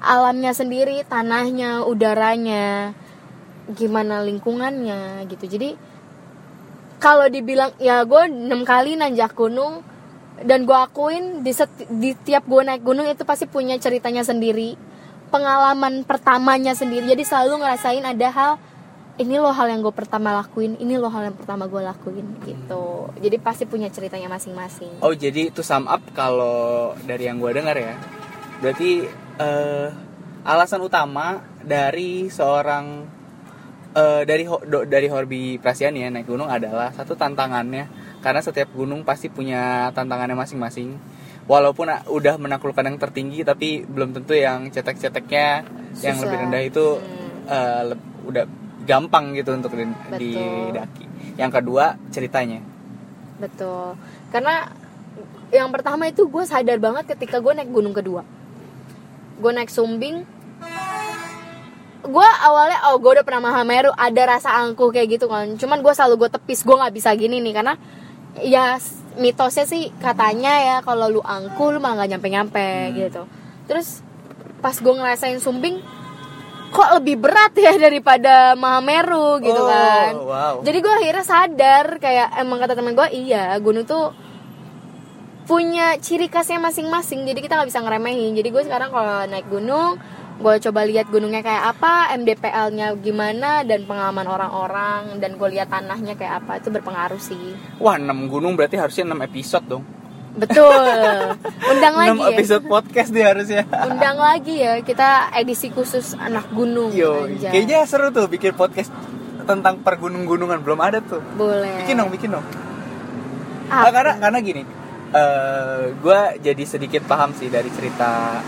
[0.03, 2.93] alamnya sendiri tanahnya udaranya
[3.71, 5.47] gimana lingkungannya gitu.
[5.47, 5.79] Jadi
[7.01, 9.87] kalau dibilang ya gue enam kali nanjak gunung
[10.41, 14.77] dan gue akuin di, seti- di tiap gue naik gunung itu pasti punya ceritanya sendiri
[15.31, 17.07] pengalaman pertamanya sendiri.
[17.07, 18.53] Jadi selalu ngerasain ada hal
[19.21, 22.85] ini loh hal yang gue pertama lakuin ini loh hal yang pertama gue lakuin gitu.
[23.21, 25.05] Jadi pasti punya ceritanya masing-masing.
[25.05, 28.01] Oh jadi itu sum up kalau dari yang gue dengar ya
[28.59, 29.05] Berarti
[29.37, 29.89] eh,
[30.43, 33.05] alasan utama dari seorang
[33.93, 37.89] eh, dari ho- do- dari Horbi Prasyani ya naik gunung adalah satu tantangannya.
[38.21, 40.97] Karena setiap gunung pasti punya tantangannya masing-masing.
[41.45, 45.65] Walaupun ah, udah menaklukkan yang tertinggi tapi belum tentu yang cetek-ceteknya
[46.01, 46.87] yang lebih rendah itu
[47.51, 47.91] Hmm.
[47.91, 48.45] leb- udah
[48.91, 50.75] gampang gitu untuk di- Betul.
[50.75, 51.05] didaki
[51.39, 52.59] yang kedua ceritanya.
[53.39, 53.95] Betul.
[54.35, 54.69] Karena
[55.51, 58.27] yang pertama itu gue sadar banget ketika gue naik gunung kedua.
[59.41, 60.27] Gue naik sumbing.
[62.01, 65.55] Gue awalnya oh gue udah pernah Mahameru ada rasa angkuh kayak gitu kan.
[65.57, 67.75] Cuman gue selalu gue tepis gue nggak bisa gini nih karena
[68.41, 68.77] ya
[69.19, 73.23] mitosnya sih katanya ya kalau lu angkuh lu malah nggak nyampe nyampe gitu.
[73.65, 74.05] Terus
[74.61, 75.81] pas gue ngerasain sumbing
[76.71, 80.13] kok lebih berat ya daripada Mahameru gitu Oh, kan.
[80.17, 80.55] wow.
[80.63, 84.15] jadi gue akhirnya sadar kayak emang kata teman gue iya gunung tuh
[85.45, 88.39] punya ciri khasnya masing-masing jadi kita nggak bisa ngeremehin.
[88.39, 89.99] Jadi gue sekarang kalau naik gunung
[90.41, 96.15] gue coba lihat gunungnya kayak apa MDPL-nya gimana dan pengalaman orang-orang dan gue lihat tanahnya
[96.15, 97.53] kayak apa itu berpengaruh sih.
[97.77, 99.85] Wah 6 gunung berarti harusnya 6 episode dong
[100.37, 100.85] betul.
[101.71, 102.29] Undang 6 lagi ya.
[102.35, 103.63] episode podcast dia harusnya.
[103.67, 104.79] Undang lagi ya.
[104.83, 108.91] Kita edisi khusus anak gunung Yo, kayaknya seru tuh bikin podcast
[109.45, 110.63] tentang pergunung-gunungan.
[110.63, 111.23] Belum ada tuh.
[111.35, 111.83] boleh.
[111.83, 112.47] Bikin dong, bikin dong.
[113.71, 114.63] Ah, karena karena gini,
[115.15, 118.43] eh gue jadi sedikit paham sih dari cerita.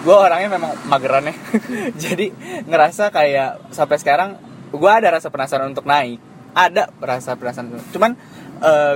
[0.00, 1.36] gue orangnya memang mageran ya,
[2.08, 2.32] jadi
[2.64, 4.40] ngerasa kayak sampai sekarang
[4.72, 6.16] gue ada rasa penasaran untuk naik,
[6.56, 7.76] ada rasa penasaran.
[7.92, 8.16] Cuman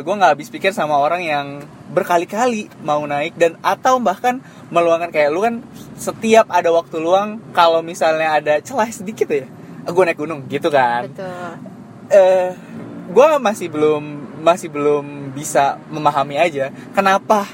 [0.00, 1.46] gue nggak habis pikir sama orang yang
[1.86, 4.42] berkali-kali mau naik dan atau bahkan
[4.74, 5.62] meluangkan kayak lu kan
[5.94, 9.46] setiap ada waktu luang kalau misalnya ada celah sedikit ya
[9.86, 11.06] gue naik gunung gitu kan.
[11.06, 11.50] Betul.
[12.10, 12.50] Eh
[13.06, 14.02] gue masih belum
[14.42, 17.46] masih belum bisa memahami aja kenapa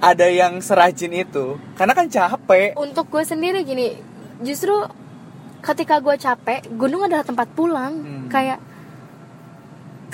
[0.00, 2.72] ada yang serajin itu karena kan capek.
[2.80, 4.00] Untuk gue sendiri gini
[4.40, 4.72] justru
[5.60, 7.92] ketika gue capek gunung adalah tempat pulang.
[8.00, 8.26] Hmm.
[8.32, 8.58] kayak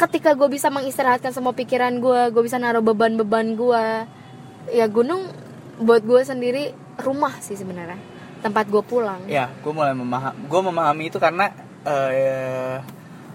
[0.00, 3.84] ketika gue bisa mengistirahatkan semua pikiran gue gue bisa naruh beban-beban gue
[4.72, 5.28] ya gunung
[5.80, 8.00] buat gue sendiri rumah sih sebenarnya
[8.40, 9.20] tempat gue pulang.
[9.28, 11.52] Ya gue mulai memaham gue memahami itu karena
[11.84, 12.80] eh,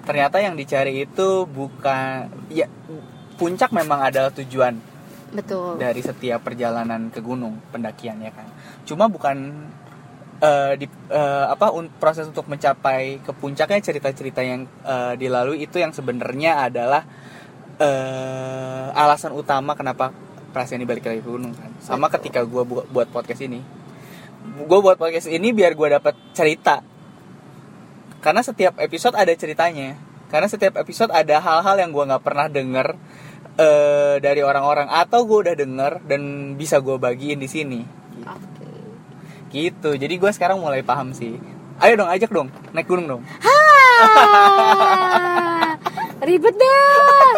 [0.05, 2.65] ternyata yang dicari itu bukan ya
[3.37, 4.77] puncak memang adalah tujuan
[5.33, 5.77] betul.
[5.77, 8.49] dari setiap perjalanan ke gunung pendakian ya kan.
[8.85, 9.69] Cuma bukan
[10.45, 15.81] eh, di eh, apa un- proses untuk mencapai ke puncaknya cerita-cerita yang eh, dilalui itu
[15.81, 17.01] yang sebenarnya adalah
[17.81, 20.13] eh, alasan utama kenapa
[20.55, 21.67] perasaan balik lagi ke gunung kan.
[21.83, 22.15] Sama Betul.
[22.21, 23.59] ketika gue buat, buat podcast ini.
[24.63, 26.79] Gue buat podcast ini biar gue dapat cerita.
[28.23, 29.99] Karena setiap episode ada ceritanya.
[30.31, 32.87] Karena setiap episode ada hal-hal yang gue nggak pernah denger
[33.59, 34.87] eh, dari orang-orang.
[34.87, 37.81] Atau gue udah denger dan bisa gue bagiin di sini.
[38.23, 38.54] Oke.
[39.55, 39.95] Gitu.
[39.95, 41.39] Jadi gue sekarang mulai paham sih.
[41.79, 42.51] Ayo dong ajak dong.
[42.75, 43.23] Naik gunung dong.
[46.27, 47.31] Ribet dah.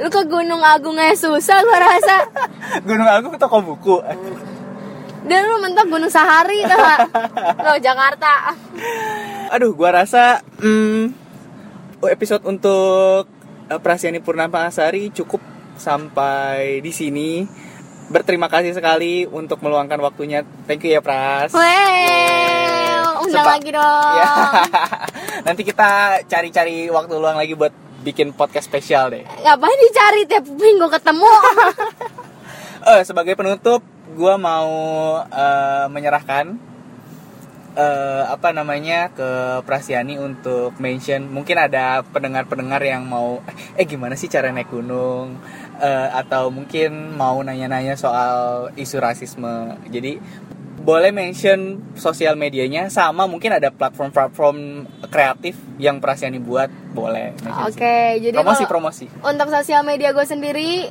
[0.00, 2.16] Lu ke Gunung Agung aja susah gue rasa.
[2.88, 4.02] Gunung agung toko buku.
[5.26, 6.80] Dan lu mentok Gunung Sahari tuh
[7.60, 8.56] lo Jakarta.
[9.52, 11.12] Aduh gue rasa hmm,
[12.08, 13.28] episode untuk
[13.68, 15.44] eh, Prasyani Purnamasari cukup
[15.76, 17.44] sampai di sini
[18.10, 22.80] berterima kasih sekali untuk meluangkan waktunya thank you ya Pras well
[23.20, 24.14] undang Sepa- lagi dong.
[24.16, 24.32] Ya.
[25.46, 25.90] Nanti kita
[26.26, 29.24] cari-cari waktu luang lagi buat bikin podcast spesial deh.
[29.44, 31.30] Ngapain dicari tiap minggu ketemu?
[32.80, 33.84] Eh, sebagai penutup,
[34.16, 34.72] gua mau
[35.20, 36.56] eh, menyerahkan
[37.76, 41.28] eh, apa namanya ke Prasiani untuk mention.
[41.28, 43.44] Mungkin ada pendengar-pendengar yang mau,
[43.76, 45.36] eh gimana sih cara naik gunung?
[45.80, 49.80] Eh, atau mungkin mau nanya-nanya soal isu rasisme.
[49.88, 50.20] Jadi
[50.80, 57.36] boleh mention sosial medianya sama mungkin ada platform-platform kreatif yang Prasiani buat boleh
[57.68, 58.28] Oke, sih.
[58.28, 60.88] jadi promosi promosi Untuk sosial media gue sendiri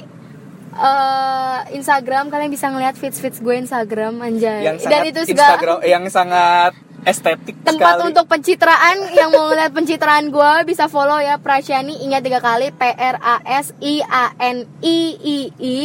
[0.69, 4.61] eh Instagram kalian bisa ngeliat feeds feeds gue Instagram anjay.
[4.61, 6.73] yang Dan sangat itu segala Instagram yang sangat
[7.07, 8.07] estetik tempat sekali.
[8.11, 12.81] untuk pencitraan yang mau ngeliat pencitraan gue bisa follow ya Prasyani ingat tiga kali P
[12.83, 15.77] R A S I A N I I I.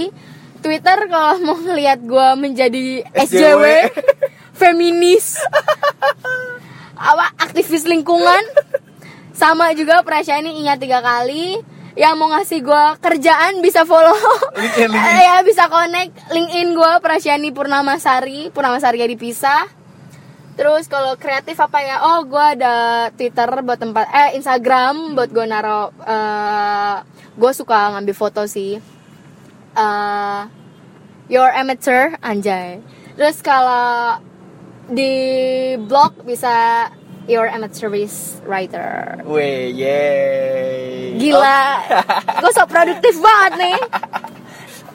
[0.65, 3.65] Twitter kalau mau ngeliat gue menjadi SJW, SJW.
[4.57, 5.37] feminis.
[6.97, 8.41] Apa aktivis lingkungan.
[9.37, 11.61] Sama juga Prasyani ingat tiga kali.
[11.95, 14.17] Yang mau ngasih gue kerjaan bisa follow.
[14.57, 14.91] LinkedIn.
[14.91, 16.17] Eh, ya bisa connect.
[16.33, 18.49] LinkedIn gue Prasyani Purnamasari.
[18.51, 19.84] Purnamasari gak dipisah
[20.55, 21.97] Terus kalau kreatif apa ya?
[22.07, 22.75] Oh, gue ada
[23.11, 26.97] Twitter buat tempat eh Instagram buat gue naro eh
[27.35, 28.79] gue suka ngambil foto sih.
[29.75, 30.41] eh
[31.27, 32.79] your amateur anjay.
[33.19, 34.23] Terus kalau
[34.87, 35.13] di
[35.81, 36.87] blog bisa
[37.27, 39.19] your amateurist writer.
[39.25, 41.17] Weh, yeay.
[41.19, 41.63] Gila.
[42.43, 43.79] gue so produktif banget nih.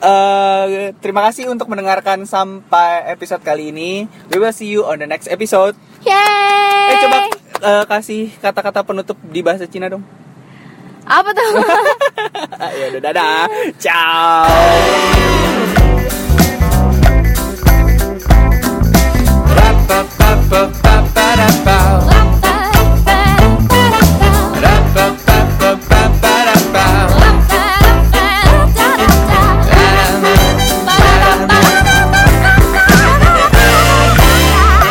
[0.00, 4.08] Uh, terima kasih untuk mendengarkan sampai episode kali ini.
[4.32, 5.76] We will see you on the next episode.
[6.00, 6.88] Yeay!
[6.88, 7.18] Eh coba
[7.60, 10.00] uh, kasih kata-kata penutup di bahasa Cina dong.
[11.04, 11.52] Apa tuh?
[12.80, 13.44] ya udah dadah.
[13.76, 14.48] Ciao.